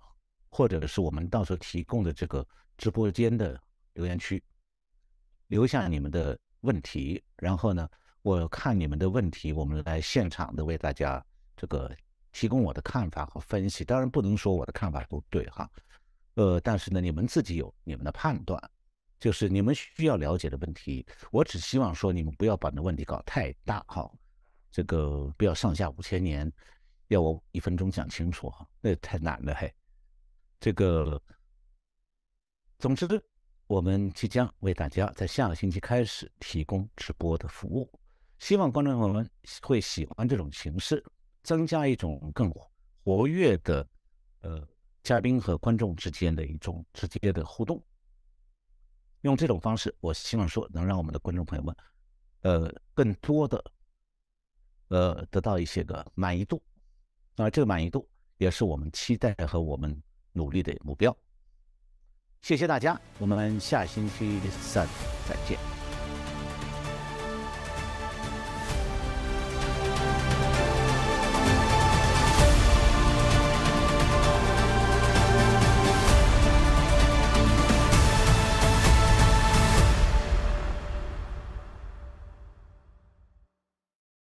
[0.50, 2.44] 或者是我们到时候提供的这个
[2.78, 3.62] 直播间的
[3.94, 4.42] 留言区，
[5.48, 7.88] 留下你们的问题，然后呢，
[8.24, 11.24] 我看你们的问题，我们来现场的为大家
[11.56, 11.96] 这个
[12.38, 13.84] 提供我的看法和分析。
[13.84, 15.68] 当然不能说我的看法不对哈，
[16.36, 18.62] 呃，但是呢，你们自己有你们的判断，
[19.20, 24.08] 就是你们需要了解的问题，我只希望说你们不要把那问题搞太大哈，
[24.72, 26.52] 这个不要上下五千年，
[27.08, 29.74] 要我一分钟讲清楚哈，那太难了嘿。
[30.60, 31.20] 这个，
[32.78, 33.08] 总之，
[33.66, 37.92] 我们即将为大家在下个星期开始提供直播的服务，
[38.38, 39.28] 希望观众朋友们
[39.64, 41.04] 会喜欢这种形式，
[41.48, 42.52] 增加一种更
[43.06, 43.88] 活跃的，
[44.42, 44.68] 呃，
[45.02, 47.82] 嘉宾和观众之间的一种直接的互动。
[49.22, 51.74] 用这种方式，我希望说能让我们的观众朋友们，
[52.42, 53.64] 呃，更多的，
[54.90, 56.62] 呃，得到一些个满意度。
[57.38, 58.06] 那，这个满意度
[58.38, 60.04] 也是我们期待和我们。
[60.38, 61.18] 努力的目标。
[62.44, 64.88] 谢谢大家，我们下星期三
[65.28, 65.77] 再见。